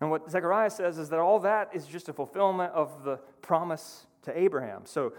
And 0.00 0.10
what 0.10 0.30
Zechariah 0.30 0.70
says 0.70 0.98
is 0.98 1.08
that 1.10 1.20
all 1.20 1.40
that 1.40 1.70
is 1.72 1.86
just 1.86 2.08
a 2.08 2.12
fulfillment 2.12 2.72
of 2.72 3.04
the 3.04 3.16
promise 3.42 4.06
to 4.22 4.38
Abraham. 4.38 4.82
So 4.84 5.12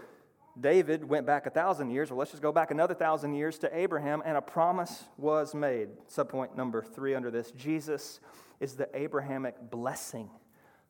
David 0.58 1.04
went 1.04 1.26
back 1.26 1.46
a 1.46 1.50
thousand 1.50 1.90
years. 1.90 2.10
Well, 2.10 2.18
let's 2.18 2.30
just 2.30 2.42
go 2.42 2.52
back 2.52 2.70
another 2.70 2.94
thousand 2.94 3.34
years 3.34 3.58
to 3.58 3.76
Abraham, 3.76 4.22
and 4.24 4.36
a 4.36 4.42
promise 4.42 5.04
was 5.18 5.54
made. 5.54 5.88
Subpoint 6.08 6.56
number 6.56 6.82
three 6.82 7.14
under 7.14 7.30
this 7.30 7.50
Jesus 7.52 8.20
is 8.60 8.74
the 8.74 8.88
Abrahamic 8.94 9.70
blessing 9.70 10.30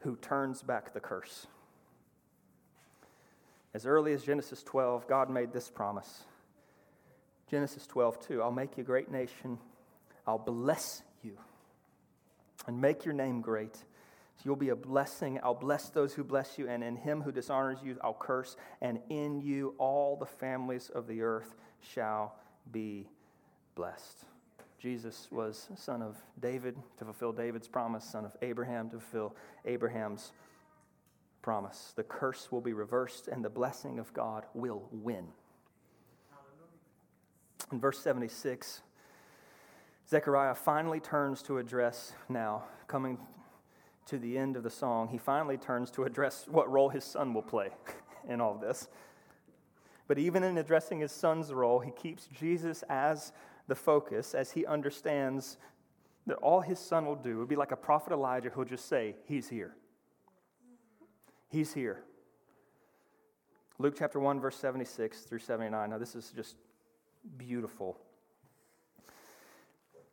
who 0.01 0.17
turns 0.17 0.63
back 0.63 0.95
the 0.95 1.01
curse. 1.01 1.47
As 3.77 3.85
early 3.85 4.15
as 4.15 4.23
Genesis 4.23 4.63
12, 4.63 5.07
God 5.07 5.29
made 5.29 5.53
this 5.53 5.69
promise. 5.69 6.25
Genesis 7.51 7.87
12, 7.87 8.27
2 8.27 8.43
I'll 8.43 8.51
make 8.51 8.79
you 8.79 8.83
a 8.83 8.87
great 8.87 9.11
nation, 9.11 9.59
I'll 10.27 10.39
bless 10.39 11.03
you, 11.23 11.33
and 12.67 12.81
make 12.81 13.05
your 13.05 13.13
name 13.13 13.43
great 13.43 13.77
so 13.77 14.43
you'll 14.45 14.57
be 14.57 14.71
a 14.71 14.77
blessing. 14.77 15.39
I'll 15.43 15.53
bless 15.53 15.91
those 15.91 16.15
who 16.15 16.25
bless 16.25 16.57
you, 16.57 16.71
and 16.71 16.83
in 16.83 16.97
him 16.97 17.21
who 17.21 17.31
dishonors 17.31 17.77
you, 17.85 17.99
I'll 18.03 18.17
curse. 18.19 18.57
And 18.81 18.99
in 19.11 19.43
you, 19.43 19.75
all 19.77 20.17
the 20.17 20.25
families 20.25 20.91
of 20.95 21.07
the 21.07 21.21
earth 21.21 21.55
shall 21.93 22.35
be 22.73 23.11
blessed. 23.75 24.25
Jesus 24.79 25.29
was 25.31 25.69
son 25.77 26.01
of 26.01 26.17
David 26.41 26.77
to 26.97 27.05
fulfill 27.05 27.33
David's 27.33 27.69
promise, 27.69 28.05
son 28.05 28.25
of 28.25 28.35
Abraham 28.41 28.89
to 28.89 29.01
fulfill 29.01 29.37
Abraham's 29.67 30.33
promise. 31.47 31.93
The 31.95 32.03
curse 32.03 32.51
will 32.51 32.61
be 32.61 32.73
reversed, 32.73 33.29
and 33.29 33.45
the 33.45 33.49
blessing 33.49 34.01
of 34.01 34.13
God 34.13 34.47
will 34.53 34.83
win. 34.91 35.29
In 37.71 37.79
verse 37.79 38.01
76, 38.01 38.83
Zechariah 40.11 40.57
finally 40.57 40.99
turns 40.99 41.43
to 41.43 41.59
address 41.59 42.15
now, 42.29 42.65
coming 42.89 43.17
to 44.07 44.19
the 44.19 44.37
end 44.37 44.57
of 44.57 44.65
the 44.65 44.71
song, 44.71 45.07
he 45.07 45.19
finally 45.19 45.57
turns 45.57 45.93
to 45.93 46.03
address 46.03 46.47
what 46.49 46.69
role 46.69 46.89
his 46.89 47.05
son 47.05 47.33
will 47.33 47.43
play 47.43 47.71
in 48.29 48.41
all 48.41 48.57
this. 48.57 48.89
But 50.09 50.19
even 50.19 50.43
in 50.43 50.59
addressing 50.59 50.99
his 50.99 51.13
son's 51.13 51.53
role, 51.53 51.79
he 51.79 51.93
keeps 51.93 52.27
Jesus 52.27 52.83
as 52.89 53.33
the 53.69 53.77
focus 53.77 54.35
as 54.35 54.51
he 54.51 54.67
understands 54.67 55.59
that 56.27 56.39
all 56.39 56.61
his 56.61 56.81
son 56.81 57.07
will 57.07 57.15
do 57.15 57.39
would 57.39 57.49
be 57.49 57.55
like 57.55 57.71
a 57.71 57.77
prophet 57.77 58.13
Elijah 58.13 58.51
who'll 58.51 58.65
just 58.65 58.89
say, 58.89 59.15
He's 59.27 59.49
here. 59.49 59.77
He's 61.49 61.73
here. 61.73 62.03
Luke 63.79 63.95
chapter 63.99 64.19
1, 64.19 64.41
verse 64.41 64.57
76 64.57 65.21
through 65.21 65.39
79. 65.39 65.91
Now, 65.91 65.99
this 65.99 66.15
is 66.15 66.33
just 66.35 66.57
beautiful. 67.37 67.99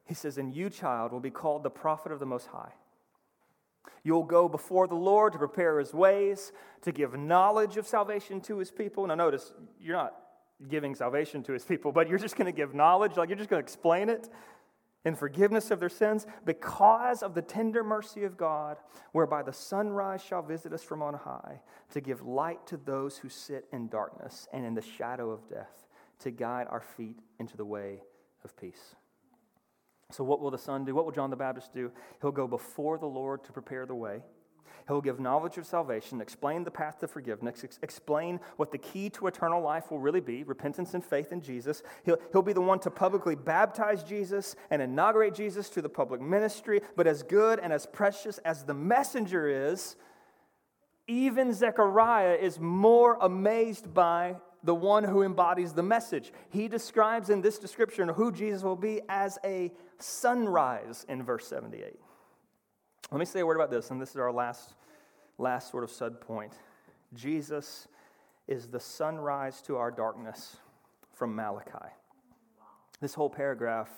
He 0.05 0.13
says, 0.13 0.37
And 0.37 0.53
you, 0.53 0.69
child, 0.69 1.11
will 1.11 1.19
be 1.19 1.29
called 1.29 1.63
the 1.63 1.69
prophet 1.69 2.11
of 2.11 2.19
the 2.19 2.25
Most 2.25 2.47
High. 2.47 2.73
You'll 4.03 4.23
go 4.23 4.49
before 4.49 4.87
the 4.87 4.95
Lord 4.95 5.31
to 5.31 5.39
prepare 5.39 5.79
his 5.79 5.93
ways, 5.93 6.51
to 6.81 6.91
give 6.91 7.17
knowledge 7.17 7.77
of 7.77 7.87
salvation 7.87 8.41
to 8.41 8.57
his 8.57 8.69
people. 8.69 9.07
Now, 9.07 9.15
notice, 9.15 9.53
you're 9.79 9.95
not 9.95 10.13
giving 10.69 10.93
salvation 10.93 11.41
to 11.43 11.53
his 11.53 11.63
people, 11.63 11.91
but 11.93 12.09
you're 12.09 12.19
just 12.19 12.35
going 12.35 12.45
to 12.45 12.55
give 12.55 12.73
knowledge, 12.73 13.15
like 13.15 13.29
you're 13.29 13.37
just 13.37 13.49
going 13.49 13.61
to 13.61 13.65
explain 13.65 14.09
it 14.09 14.29
in 15.05 15.15
forgiveness 15.15 15.69
of 15.71 15.79
their 15.79 15.89
sins 15.89 16.25
because 16.45 17.23
of 17.23 17.33
the 17.33 17.41
tender 17.41 17.83
mercy 17.83 18.23
of 18.23 18.37
God, 18.37 18.77
whereby 19.11 19.43
the 19.43 19.53
sunrise 19.53 20.23
shall 20.23 20.41
visit 20.41 20.73
us 20.73 20.83
from 20.83 21.01
on 21.01 21.13
high, 21.13 21.61
to 21.91 22.01
give 22.01 22.21
light 22.21 22.65
to 22.67 22.77
those 22.77 23.17
who 23.17 23.29
sit 23.29 23.65
in 23.71 23.89
darkness 23.89 24.47
and 24.53 24.65
in 24.65 24.73
the 24.73 24.81
shadow 24.81 25.31
of 25.31 25.47
death, 25.49 25.87
to 26.19 26.31
guide 26.31 26.67
our 26.69 26.81
feet 26.81 27.19
into 27.39 27.57
the 27.57 27.65
way 27.65 28.01
of 28.43 28.55
peace. 28.55 28.95
So, 30.11 30.23
what 30.23 30.39
will 30.39 30.51
the 30.51 30.57
Son 30.57 30.85
do? 30.85 30.93
What 30.93 31.05
will 31.05 31.11
John 31.11 31.31
the 31.31 31.35
Baptist 31.35 31.73
do? 31.73 31.91
He'll 32.21 32.31
go 32.31 32.47
before 32.47 32.97
the 32.97 33.07
Lord 33.07 33.43
to 33.45 33.51
prepare 33.51 33.85
the 33.85 33.95
way. 33.95 34.21
He'll 34.87 35.01
give 35.01 35.19
knowledge 35.19 35.57
of 35.57 35.65
salvation, 35.65 36.21
explain 36.21 36.63
the 36.63 36.71
path 36.71 36.99
to 36.99 37.07
forgiveness, 37.07 37.63
ex- 37.63 37.79
explain 37.81 38.39
what 38.57 38.71
the 38.71 38.77
key 38.77 39.09
to 39.11 39.27
eternal 39.27 39.61
life 39.61 39.91
will 39.91 39.99
really 39.99 40.19
be 40.19 40.43
repentance 40.43 40.93
and 40.93 41.03
faith 41.03 41.31
in 41.31 41.41
Jesus. 41.41 41.83
He'll, 42.05 42.17
he'll 42.31 42.41
be 42.41 42.53
the 42.53 42.61
one 42.61 42.79
to 42.79 42.91
publicly 42.91 43.35
baptize 43.35 44.03
Jesus 44.03 44.55
and 44.69 44.81
inaugurate 44.81 45.35
Jesus 45.35 45.69
to 45.71 45.81
the 45.81 45.89
public 45.89 46.21
ministry. 46.21 46.81
But 46.95 47.07
as 47.07 47.23
good 47.23 47.59
and 47.59 47.71
as 47.71 47.85
precious 47.85 48.37
as 48.39 48.63
the 48.63 48.73
messenger 48.73 49.47
is, 49.47 49.95
even 51.07 51.53
Zechariah 51.53 52.35
is 52.35 52.59
more 52.59 53.17
amazed 53.21 53.93
by 53.93 54.35
the 54.63 54.73
one 54.75 55.03
who 55.03 55.23
embodies 55.23 55.73
the 55.73 55.83
message. 55.83 56.31
He 56.49 56.67
describes 56.67 57.29
in 57.29 57.41
this 57.41 57.59
description 57.59 58.07
who 58.09 58.31
Jesus 58.31 58.63
will 58.63 58.77
be 58.77 59.01
as 59.09 59.37
a 59.43 59.73
sunrise 59.99 61.05
in 61.09 61.23
verse 61.23 61.47
78. 61.47 61.99
Let 63.11 63.19
me 63.19 63.25
say 63.25 63.41
a 63.41 63.45
word 63.45 63.55
about 63.57 63.69
this, 63.69 63.91
and 63.91 64.01
this 64.01 64.11
is 64.11 64.17
our 64.17 64.31
last, 64.31 64.73
last 65.37 65.69
sort 65.69 65.83
of 65.83 65.91
sub 65.91 66.19
point. 66.19 66.53
Jesus 67.13 67.87
is 68.47 68.67
the 68.67 68.79
sunrise 68.79 69.61
to 69.61 69.77
our 69.77 69.91
darkness 69.91 70.57
from 71.13 71.35
Malachi. 71.35 71.93
This 72.99 73.13
whole 73.13 73.29
paragraph 73.29 73.89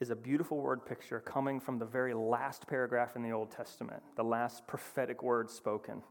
is 0.00 0.10
a 0.10 0.16
beautiful 0.16 0.58
word 0.58 0.84
picture 0.86 1.20
coming 1.20 1.60
from 1.60 1.78
the 1.78 1.84
very 1.84 2.14
last 2.14 2.66
paragraph 2.66 3.16
in 3.16 3.22
the 3.22 3.32
Old 3.32 3.50
Testament, 3.50 4.02
the 4.16 4.24
last 4.24 4.66
prophetic 4.66 5.22
word 5.22 5.50
spoken. 5.50 6.02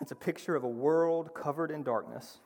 It's 0.00 0.12
a 0.12 0.16
picture 0.16 0.56
of 0.56 0.64
a 0.64 0.68
world 0.68 1.34
covered 1.34 1.70
in 1.70 1.82
darkness, 1.82 2.38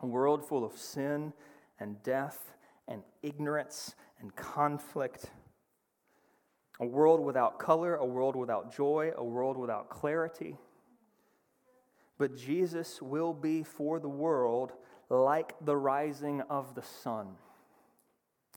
a 0.00 0.06
world 0.06 0.46
full 0.46 0.64
of 0.64 0.76
sin 0.76 1.32
and 1.80 2.02
death 2.02 2.52
and 2.86 3.02
ignorance 3.22 3.94
and 4.20 4.34
conflict, 4.34 5.26
a 6.80 6.86
world 6.86 7.20
without 7.20 7.58
color, 7.58 7.96
a 7.96 8.04
world 8.04 8.36
without 8.36 8.74
joy, 8.74 9.12
a 9.16 9.24
world 9.24 9.56
without 9.56 9.88
clarity. 9.90 10.56
But 12.18 12.36
Jesus 12.36 13.02
will 13.02 13.32
be 13.32 13.62
for 13.62 13.98
the 13.98 14.08
world 14.08 14.72
like 15.08 15.54
the 15.60 15.76
rising 15.76 16.40
of 16.42 16.74
the 16.74 16.82
sun. 16.82 17.28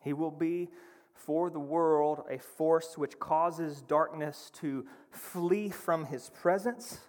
He 0.04 0.14
will 0.14 0.32
be 0.32 0.70
for 1.14 1.50
the 1.50 1.60
world 1.60 2.24
a 2.30 2.38
force 2.38 2.98
which 2.98 3.20
causes 3.20 3.82
darkness 3.82 4.52
to 4.62 4.86
flee 5.10 5.70
from 5.70 6.06
his 6.06 6.30
presence 6.30 7.00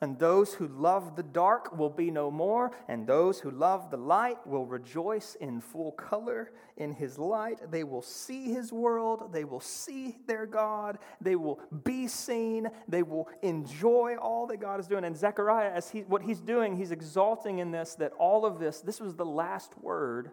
and 0.00 0.18
those 0.18 0.54
who 0.54 0.68
love 0.68 1.16
the 1.16 1.22
dark 1.22 1.76
will 1.76 1.90
be 1.90 2.10
no 2.10 2.30
more, 2.30 2.70
and 2.88 3.06
those 3.06 3.40
who 3.40 3.50
love 3.50 3.90
the 3.90 3.96
light 3.96 4.46
will 4.46 4.66
rejoice 4.66 5.36
in 5.40 5.60
full 5.60 5.92
color 5.92 6.52
in 6.76 6.92
his 6.92 7.18
light. 7.18 7.70
They 7.70 7.84
will 7.84 8.02
see 8.02 8.52
his 8.52 8.72
world, 8.72 9.32
they 9.32 9.44
will 9.44 9.60
see 9.60 10.18
their 10.26 10.44
God, 10.44 10.98
they 11.20 11.36
will 11.36 11.60
be 11.84 12.08
seen, 12.08 12.68
they 12.88 13.02
will 13.02 13.28
enjoy 13.42 14.16
all 14.16 14.46
that 14.48 14.58
God 14.58 14.80
is 14.80 14.86
doing. 14.86 15.04
And 15.04 15.16
Zechariah, 15.16 15.70
as 15.72 15.90
he, 15.90 16.00
what 16.00 16.22
he's 16.22 16.40
doing, 16.40 16.76
he's 16.76 16.90
exalting 16.90 17.58
in 17.58 17.70
this 17.70 17.94
that 17.94 18.12
all 18.18 18.44
of 18.44 18.58
this, 18.58 18.80
this 18.80 19.00
was 19.00 19.14
the 19.14 19.24
last 19.24 19.72
word 19.78 20.30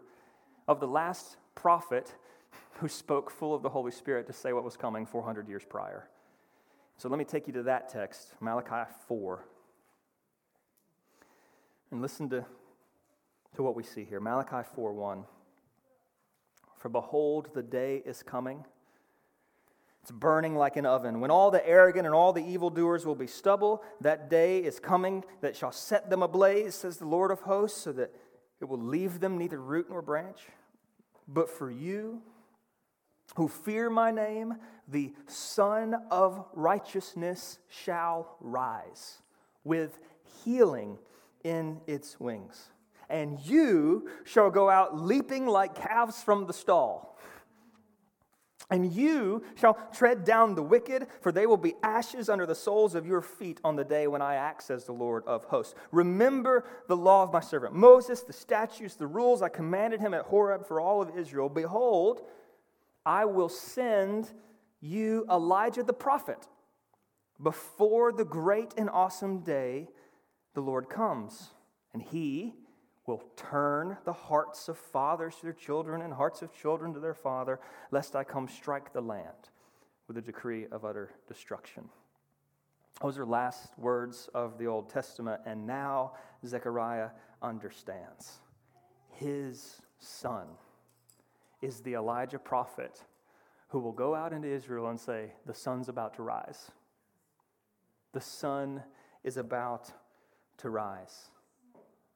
of 0.68 0.80
the 0.80 0.88
last 0.88 1.36
prophet 1.54 2.14
who 2.74 2.88
spoke 2.88 3.30
full 3.30 3.54
of 3.54 3.62
the 3.62 3.68
Holy 3.68 3.92
Spirit 3.92 4.26
to 4.26 4.32
say 4.32 4.52
what 4.52 4.64
was 4.64 4.76
coming 4.76 5.06
400 5.06 5.48
years 5.48 5.62
prior. 5.68 6.08
So 6.96 7.08
let 7.08 7.18
me 7.18 7.24
take 7.24 7.46
you 7.46 7.52
to 7.54 7.62
that 7.64 7.88
text, 7.88 8.34
Malachi 8.40 8.90
4. 9.08 9.44
And 11.94 12.02
listen 12.02 12.28
to, 12.30 12.44
to 13.54 13.62
what 13.62 13.76
we 13.76 13.84
see 13.84 14.02
here 14.02 14.18
Malachi 14.18 14.68
4 14.74 14.92
1. 14.92 15.24
For 16.76 16.88
behold, 16.88 17.50
the 17.54 17.62
day 17.62 18.02
is 18.04 18.20
coming. 18.20 18.64
It's 20.02 20.10
burning 20.10 20.56
like 20.56 20.76
an 20.76 20.86
oven. 20.86 21.20
When 21.20 21.30
all 21.30 21.52
the 21.52 21.64
arrogant 21.64 22.04
and 22.04 22.12
all 22.12 22.32
the 22.32 22.44
evildoers 22.44 23.06
will 23.06 23.14
be 23.14 23.28
stubble, 23.28 23.84
that 24.00 24.28
day 24.28 24.58
is 24.58 24.80
coming 24.80 25.22
that 25.40 25.54
shall 25.54 25.70
set 25.70 26.10
them 26.10 26.24
ablaze, 26.24 26.74
says 26.74 26.96
the 26.96 27.06
Lord 27.06 27.30
of 27.30 27.42
hosts, 27.42 27.80
so 27.80 27.92
that 27.92 28.12
it 28.60 28.64
will 28.64 28.82
leave 28.82 29.20
them 29.20 29.38
neither 29.38 29.60
root 29.60 29.86
nor 29.88 30.02
branch. 30.02 30.40
But 31.28 31.48
for 31.48 31.70
you 31.70 32.22
who 33.36 33.46
fear 33.46 33.88
my 33.88 34.10
name, 34.10 34.56
the 34.88 35.14
Sun 35.28 35.94
of 36.10 36.44
Righteousness 36.54 37.60
shall 37.68 38.36
rise 38.40 39.18
with 39.62 40.00
healing 40.42 40.98
in 41.44 41.80
its 41.86 42.18
wings. 42.18 42.70
And 43.08 43.38
you 43.40 44.08
shall 44.24 44.50
go 44.50 44.68
out 44.70 44.98
leaping 44.98 45.46
like 45.46 45.74
calves 45.74 46.22
from 46.22 46.46
the 46.46 46.52
stall. 46.52 47.18
And 48.70 48.90
you 48.92 49.44
shall 49.56 49.78
tread 49.92 50.24
down 50.24 50.54
the 50.54 50.62
wicked, 50.62 51.06
for 51.20 51.30
they 51.30 51.44
will 51.44 51.58
be 51.58 51.74
ashes 51.82 52.30
under 52.30 52.46
the 52.46 52.54
soles 52.54 52.94
of 52.94 53.06
your 53.06 53.20
feet 53.20 53.60
on 53.62 53.76
the 53.76 53.84
day 53.84 54.06
when 54.06 54.22
I 54.22 54.36
act, 54.36 54.62
says 54.62 54.86
the 54.86 54.92
Lord 54.92 55.22
of 55.26 55.44
hosts. 55.44 55.74
Remember 55.92 56.64
the 56.88 56.96
law 56.96 57.22
of 57.22 57.32
my 57.32 57.40
servant 57.40 57.74
Moses, 57.74 58.22
the 58.22 58.32
statutes, 58.32 58.94
the 58.94 59.06
rules 59.06 59.42
I 59.42 59.50
commanded 59.50 60.00
him 60.00 60.14
at 60.14 60.22
Horeb 60.22 60.66
for 60.66 60.80
all 60.80 61.02
of 61.02 61.16
Israel. 61.16 61.50
Behold, 61.50 62.22
I 63.04 63.26
will 63.26 63.50
send 63.50 64.32
you 64.80 65.26
Elijah 65.30 65.82
the 65.82 65.92
prophet 65.92 66.48
before 67.42 68.12
the 68.12 68.24
great 68.24 68.72
and 68.78 68.88
awesome 68.88 69.40
day 69.40 69.88
the 70.54 70.60
Lord 70.60 70.88
comes. 70.88 71.50
And 71.92 72.02
he 72.02 72.54
will 73.06 73.22
turn 73.36 73.98
the 74.04 74.12
hearts 74.12 74.68
of 74.68 74.78
fathers 74.78 75.36
to 75.36 75.42
their 75.42 75.52
children 75.52 76.00
and 76.00 76.12
hearts 76.12 76.42
of 76.42 76.52
children 76.52 76.94
to 76.94 77.00
their 77.00 77.14
father, 77.14 77.60
lest 77.90 78.16
I 78.16 78.24
come 78.24 78.48
strike 78.48 78.92
the 78.92 79.00
land 79.00 79.50
with 80.08 80.16
a 80.16 80.22
decree 80.22 80.66
of 80.72 80.84
utter 80.84 81.10
destruction. 81.28 81.88
Those 83.02 83.18
are 83.18 83.26
last 83.26 83.76
words 83.78 84.28
of 84.34 84.58
the 84.58 84.66
Old 84.66 84.88
Testament, 84.88 85.42
and 85.44 85.66
now 85.66 86.12
Zechariah 86.46 87.10
understands. 87.42 88.38
His 89.10 89.80
son 89.98 90.46
is 91.60 91.80
the 91.80 91.94
Elijah 91.94 92.38
prophet 92.38 93.02
who 93.68 93.80
will 93.80 93.92
go 93.92 94.14
out 94.14 94.32
into 94.32 94.48
Israel 94.48 94.88
and 94.88 94.98
say, 94.98 95.32
The 95.46 95.54
sun's 95.54 95.88
about 95.88 96.14
to 96.14 96.22
rise. 96.22 96.70
The 98.12 98.20
sun 98.20 98.82
is 99.24 99.36
about 99.36 99.90
to 100.58 100.70
rise. 100.70 101.30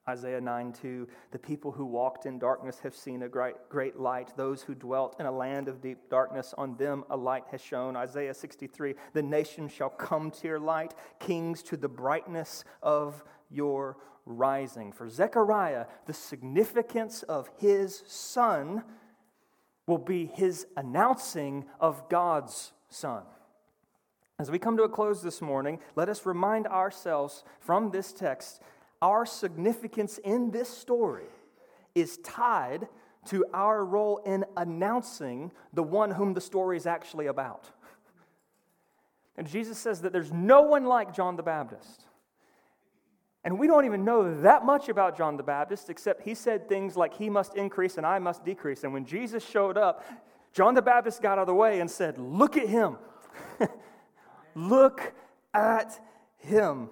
Isaiah 0.08 0.40
9 0.40 0.72
2, 0.72 1.06
the 1.32 1.38
people 1.38 1.70
who 1.70 1.84
walked 1.84 2.24
in 2.24 2.38
darkness 2.38 2.78
have 2.80 2.94
seen 2.94 3.22
a 3.22 3.28
great, 3.28 3.56
great 3.68 3.98
light. 3.98 4.34
Those 4.36 4.62
who 4.62 4.74
dwelt 4.74 5.16
in 5.20 5.26
a 5.26 5.32
land 5.32 5.68
of 5.68 5.82
deep 5.82 6.08
darkness, 6.08 6.54
on 6.56 6.76
them 6.76 7.04
a 7.10 7.16
light 7.16 7.44
has 7.50 7.60
shone. 7.60 7.94
Isaiah 7.94 8.32
63, 8.32 8.94
the 9.12 9.22
nations 9.22 9.70
shall 9.70 9.90
come 9.90 10.30
to 10.30 10.48
your 10.48 10.60
light, 10.60 10.94
kings 11.18 11.62
to 11.64 11.76
the 11.76 11.88
brightness 11.88 12.64
of 12.82 13.22
your 13.50 13.98
rising. 14.24 14.92
For 14.92 15.10
Zechariah, 15.10 15.84
the 16.06 16.14
significance 16.14 17.22
of 17.24 17.50
his 17.58 18.02
son 18.06 18.84
will 19.86 19.98
be 19.98 20.26
his 20.26 20.66
announcing 20.76 21.66
of 21.80 22.08
God's 22.08 22.72
son. 22.88 23.24
As 24.40 24.52
we 24.52 24.60
come 24.60 24.76
to 24.76 24.84
a 24.84 24.88
close 24.88 25.20
this 25.20 25.42
morning, 25.42 25.80
let 25.96 26.08
us 26.08 26.24
remind 26.24 26.68
ourselves 26.68 27.42
from 27.58 27.90
this 27.90 28.12
text 28.12 28.62
our 29.02 29.26
significance 29.26 30.18
in 30.18 30.52
this 30.52 30.68
story 30.68 31.26
is 31.96 32.18
tied 32.18 32.86
to 33.26 33.44
our 33.52 33.84
role 33.84 34.18
in 34.18 34.44
announcing 34.56 35.50
the 35.72 35.82
one 35.82 36.12
whom 36.12 36.34
the 36.34 36.40
story 36.40 36.76
is 36.76 36.86
actually 36.86 37.26
about. 37.26 37.68
And 39.36 39.48
Jesus 39.48 39.76
says 39.76 40.02
that 40.02 40.12
there's 40.12 40.32
no 40.32 40.62
one 40.62 40.84
like 40.84 41.14
John 41.14 41.34
the 41.34 41.42
Baptist. 41.42 42.04
And 43.42 43.58
we 43.58 43.66
don't 43.66 43.86
even 43.86 44.04
know 44.04 44.40
that 44.42 44.64
much 44.64 44.88
about 44.88 45.16
John 45.16 45.36
the 45.36 45.42
Baptist, 45.42 45.90
except 45.90 46.22
he 46.22 46.34
said 46.34 46.68
things 46.68 46.96
like, 46.96 47.14
He 47.14 47.28
must 47.28 47.56
increase 47.56 47.96
and 47.96 48.06
I 48.06 48.20
must 48.20 48.44
decrease. 48.44 48.84
And 48.84 48.92
when 48.92 49.04
Jesus 49.04 49.44
showed 49.44 49.76
up, 49.76 50.04
John 50.52 50.74
the 50.74 50.82
Baptist 50.82 51.22
got 51.22 51.32
out 51.32 51.42
of 51.42 51.46
the 51.48 51.54
way 51.54 51.80
and 51.80 51.90
said, 51.90 52.18
Look 52.18 52.56
at 52.56 52.68
him. 52.68 52.98
Look 54.58 55.14
at 55.54 56.00
him 56.38 56.90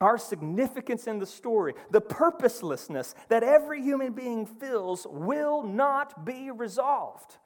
our 0.00 0.16
significance 0.16 1.06
in 1.06 1.18
the 1.18 1.26
story, 1.26 1.74
the 1.90 2.00
purposelessness 2.00 3.14
that 3.28 3.42
every 3.42 3.82
human 3.82 4.12
being 4.12 4.46
feels 4.46 5.06
will 5.10 5.62
not 5.62 6.24
be 6.24 6.50
resolved 6.50 7.36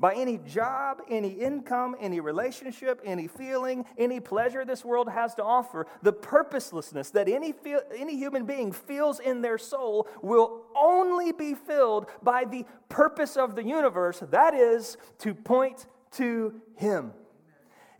by 0.00 0.14
any 0.14 0.36
job, 0.38 1.00
any 1.08 1.28
income, 1.28 1.94
any 2.00 2.18
relationship, 2.18 3.00
any 3.04 3.28
feeling, 3.28 3.84
any 3.96 4.18
pleasure 4.18 4.64
this 4.64 4.84
world 4.84 5.08
has 5.08 5.34
to 5.36 5.44
offer. 5.44 5.86
The 6.02 6.12
purposelessness 6.12 7.10
that 7.10 7.28
any, 7.28 7.52
feel, 7.52 7.80
any 7.96 8.16
human 8.16 8.44
being 8.44 8.72
feels 8.72 9.20
in 9.20 9.42
their 9.42 9.58
soul 9.58 10.08
will 10.20 10.64
only 10.76 11.30
be 11.30 11.54
filled 11.54 12.06
by 12.20 12.44
the 12.44 12.64
purpose 12.88 13.36
of 13.36 13.54
the 13.54 13.62
universe, 13.62 14.24
that 14.30 14.54
is, 14.54 14.96
to 15.18 15.34
point 15.34 15.86
to 16.12 16.60
Him. 16.74 17.12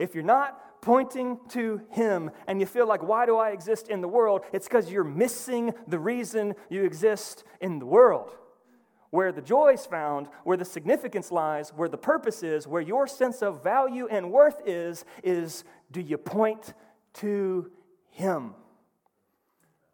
If 0.02 0.16
you're 0.16 0.24
not 0.24 0.82
pointing 0.82 1.38
to 1.50 1.80
Him, 1.90 2.32
and 2.48 2.58
you 2.58 2.66
feel 2.66 2.88
like, 2.88 3.04
why 3.04 3.24
do 3.24 3.36
I 3.36 3.50
exist 3.50 3.88
in 3.88 4.00
the 4.00 4.08
world? 4.08 4.40
It's 4.52 4.66
because 4.66 4.90
you're 4.90 5.04
missing 5.04 5.74
the 5.86 6.00
reason 6.00 6.56
you 6.68 6.82
exist 6.82 7.44
in 7.60 7.78
the 7.78 7.86
world. 7.86 8.36
Where 9.10 9.30
the 9.30 9.40
joy 9.40 9.74
is 9.74 9.86
found, 9.86 10.26
where 10.42 10.56
the 10.56 10.64
significance 10.64 11.30
lies, 11.30 11.70
where 11.70 11.88
the 11.88 11.98
purpose 11.98 12.42
is, 12.42 12.66
where 12.66 12.82
your 12.82 13.06
sense 13.06 13.42
of 13.42 13.62
value 13.62 14.08
and 14.10 14.32
worth 14.32 14.60
is, 14.66 15.04
is 15.22 15.62
do 15.92 16.00
you 16.00 16.18
point 16.18 16.74
to 17.14 17.70
Him? 18.10 18.54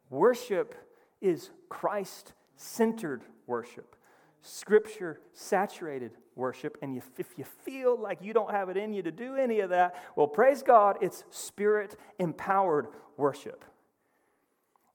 Worship 0.09 0.75
is 1.21 1.51
Christ 1.69 2.33
centered 2.57 3.25
worship, 3.47 3.95
Scripture 4.43 5.21
saturated 5.33 6.13
worship, 6.35 6.79
and 6.83 7.03
if 7.19 7.27
you 7.37 7.45
feel 7.45 7.99
like 8.01 8.23
you 8.23 8.33
don't 8.33 8.51
have 8.51 8.69
it 8.69 8.77
in 8.77 8.93
you 8.93 9.03
to 9.03 9.11
do 9.11 9.35
any 9.37 9.61
of 9.61 9.71
that, 9.71 9.97
well, 10.17 10.29
praise 10.29 10.63
God, 10.63 10.99
it's 11.01 11.25
spirit 11.31 11.97
empowered 12.19 12.87
worship. 13.17 13.65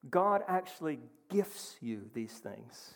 God 0.09 0.41
actually 0.47 0.99
gifts 1.29 1.75
you 1.81 2.09
these 2.13 2.33
things 2.33 2.93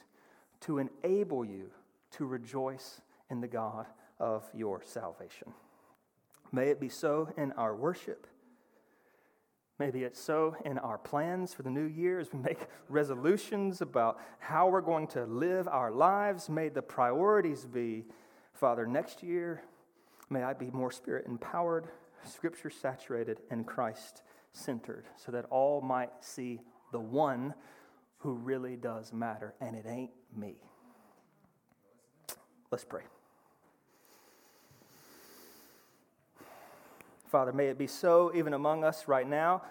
to 0.61 0.79
enable 0.79 1.45
you 1.45 1.69
to 2.11 2.25
rejoice 2.25 3.01
in 3.29 3.41
the 3.41 3.47
God 3.47 3.85
of 4.19 4.49
your 4.53 4.81
salvation. 4.85 5.53
May 6.51 6.69
it 6.69 6.79
be 6.79 6.89
so 6.89 7.29
in 7.37 7.51
our 7.53 7.75
worship. 7.75 8.27
Maybe 9.79 10.03
it's 10.03 10.19
so 10.19 10.55
in 10.65 10.79
our 10.79 10.97
plans 10.97 11.53
for 11.53 11.63
the 11.63 11.69
new 11.69 11.85
year 11.85 12.19
as 12.19 12.33
we 12.33 12.39
make 12.43 12.67
resolutions 12.89 13.81
about 13.81 14.19
how 14.39 14.69
we're 14.69 14.81
going 14.81 15.07
to 15.07 15.25
live 15.25 15.67
our 15.67 15.91
lives. 15.91 16.49
May 16.49 16.69
the 16.69 16.81
priorities 16.81 17.65
be 17.65 18.05
Father, 18.57 18.87
next 18.87 19.21
year, 19.21 19.61
may 20.31 20.41
I 20.41 20.53
be 20.53 20.71
more 20.71 20.89
spirit 20.89 21.27
empowered, 21.27 21.89
scripture 22.25 22.71
saturated, 22.71 23.39
and 23.51 23.67
Christ 23.67 24.23
centered, 24.51 25.05
so 25.15 25.31
that 25.31 25.45
all 25.51 25.79
might 25.79 26.09
see 26.21 26.61
the 26.91 26.99
one 26.99 27.53
who 28.17 28.33
really 28.33 28.75
does 28.75 29.13
matter, 29.13 29.53
and 29.61 29.75
it 29.75 29.85
ain't 29.87 30.09
me. 30.35 30.55
Let's 32.71 32.83
pray. 32.83 33.03
Father, 37.27 37.51
may 37.51 37.67
it 37.67 37.77
be 37.77 37.87
so 37.87 38.31
even 38.33 38.53
among 38.53 38.83
us 38.83 39.07
right 39.07 39.27
now 39.27 39.61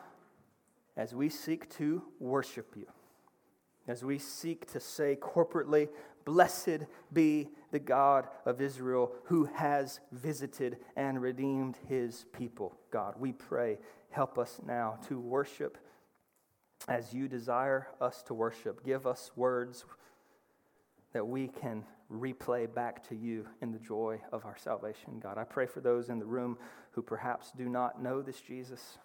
as 0.96 1.14
we 1.14 1.28
seek 1.28 1.68
to 1.76 2.02
worship 2.20 2.74
you, 2.76 2.86
as 3.88 4.04
we 4.04 4.18
seek 4.18 4.70
to 4.72 4.80
say 4.80 5.16
corporately, 5.16 5.88
Blessed 6.26 6.86
be 7.12 7.48
the 7.70 7.78
God 7.78 8.26
of 8.44 8.60
Israel 8.60 9.12
who 9.24 9.44
has 9.44 10.00
visited 10.10 10.78
and 10.96 11.22
redeemed 11.22 11.78
his 11.88 12.26
people. 12.36 12.76
God, 12.90 13.14
we 13.16 13.32
pray, 13.32 13.78
help 14.10 14.36
us 14.36 14.60
now 14.66 14.98
to 15.06 15.20
worship 15.20 15.78
as 16.88 17.14
you 17.14 17.28
desire 17.28 17.86
us 18.00 18.22
to 18.24 18.34
worship. 18.34 18.84
Give 18.84 19.06
us 19.06 19.30
words 19.36 19.84
that 21.12 21.26
we 21.26 21.46
can 21.46 21.84
replay 22.12 22.72
back 22.72 23.06
to 23.08 23.16
you 23.16 23.46
in 23.60 23.72
the 23.72 23.78
joy 23.78 24.20
of 24.32 24.44
our 24.44 24.56
salvation. 24.56 25.18
God, 25.20 25.38
I 25.38 25.44
pray 25.44 25.66
for 25.66 25.80
those 25.80 26.08
in 26.08 26.18
the 26.18 26.26
room 26.26 26.56
who 26.92 27.02
perhaps 27.02 27.50
do 27.56 27.68
not 27.68 28.02
know 28.02 28.22
this 28.22 28.40
Jesus 28.40 28.98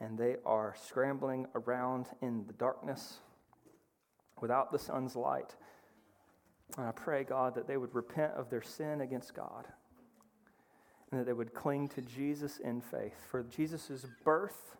and 0.00 0.18
they 0.18 0.36
are 0.44 0.74
scrambling 0.86 1.46
around 1.54 2.06
in 2.20 2.44
the 2.46 2.52
darkness 2.52 3.20
without 4.40 4.70
the 4.70 4.78
sun's 4.78 5.16
light. 5.16 5.54
And 6.76 6.86
I 6.86 6.92
pray, 6.92 7.24
God, 7.24 7.54
that 7.54 7.66
they 7.66 7.76
would 7.76 7.94
repent 7.94 8.32
of 8.32 8.50
their 8.50 8.62
sin 8.62 9.00
against 9.00 9.34
God 9.34 9.66
and 11.10 11.20
that 11.20 11.24
they 11.24 11.32
would 11.32 11.54
cling 11.54 11.88
to 11.88 12.02
Jesus 12.02 12.58
in 12.58 12.80
faith. 12.80 13.14
For 13.30 13.42
Jesus' 13.44 14.04
birth 14.24 14.76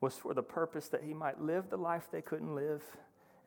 was 0.00 0.16
for 0.16 0.34
the 0.34 0.42
purpose 0.42 0.88
that 0.88 1.04
he 1.04 1.14
might 1.14 1.40
live 1.40 1.70
the 1.70 1.76
life 1.76 2.08
they 2.10 2.22
couldn't 2.22 2.54
live 2.54 2.82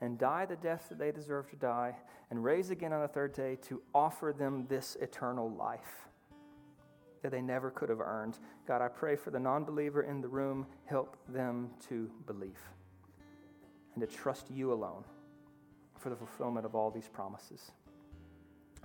and 0.03 0.17
die 0.19 0.45
the 0.45 0.57
death 0.57 0.87
that 0.89 0.99
they 0.99 1.11
deserve 1.11 1.49
to 1.49 1.55
die 1.55 1.95
and 2.29 2.43
raise 2.43 2.71
again 2.71 2.91
on 2.91 3.01
the 3.01 3.07
third 3.07 3.33
day 3.33 3.57
to 3.61 3.81
offer 3.95 4.35
them 4.37 4.65
this 4.67 4.97
eternal 4.99 5.49
life 5.49 6.09
that 7.21 7.31
they 7.31 7.41
never 7.41 7.71
could 7.71 7.87
have 7.87 8.01
earned. 8.01 8.37
God, 8.67 8.81
I 8.81 8.89
pray 8.89 9.15
for 9.15 9.31
the 9.31 9.39
non 9.39 9.63
believer 9.63 10.03
in 10.03 10.19
the 10.19 10.27
room, 10.27 10.67
help 10.83 11.15
them 11.29 11.69
to 11.87 12.11
believe 12.27 12.59
and 13.95 14.01
to 14.01 14.15
trust 14.15 14.51
you 14.51 14.73
alone. 14.73 15.05
for 15.97 16.09
the 16.09 16.17
fulfillment 16.17 16.65
of 16.65 16.75
all 16.75 16.91
these 16.91 17.07
promises. 17.07 17.71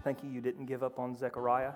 Thank 0.05 0.23
you, 0.23 0.31
you 0.31 0.41
didn't 0.41 0.67
give 0.67 0.85
up 0.85 1.01
on 1.01 1.17
Zechariah 1.17 1.73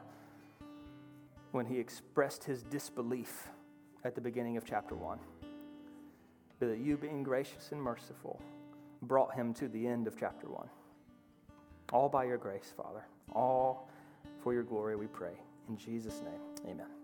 when 1.50 1.66
he 1.66 1.80
expressed 1.80 2.44
his 2.44 2.62
disbelief 2.62 3.48
at 4.04 4.14
the 4.14 4.20
beginning 4.20 4.56
of 4.56 4.64
chapter 4.64 4.94
1. 4.94 5.18
But 6.60 6.68
that 6.68 6.78
you, 6.78 6.96
being 6.96 7.24
gracious 7.24 7.72
and 7.72 7.82
merciful, 7.82 8.40
brought 9.02 9.34
him 9.34 9.52
to 9.54 9.68
the 9.68 9.86
end 9.86 10.06
of 10.06 10.18
chapter 10.18 10.48
1. 10.48 10.68
All 11.92 12.08
by 12.08 12.24
your 12.24 12.38
grace, 12.38 12.72
Father. 12.76 13.04
All 13.32 13.88
for 14.42 14.54
your 14.54 14.62
glory, 14.62 14.96
we 14.96 15.06
pray. 15.06 15.34
In 15.68 15.76
Jesus' 15.76 16.22
name, 16.22 16.70
amen. 16.70 17.01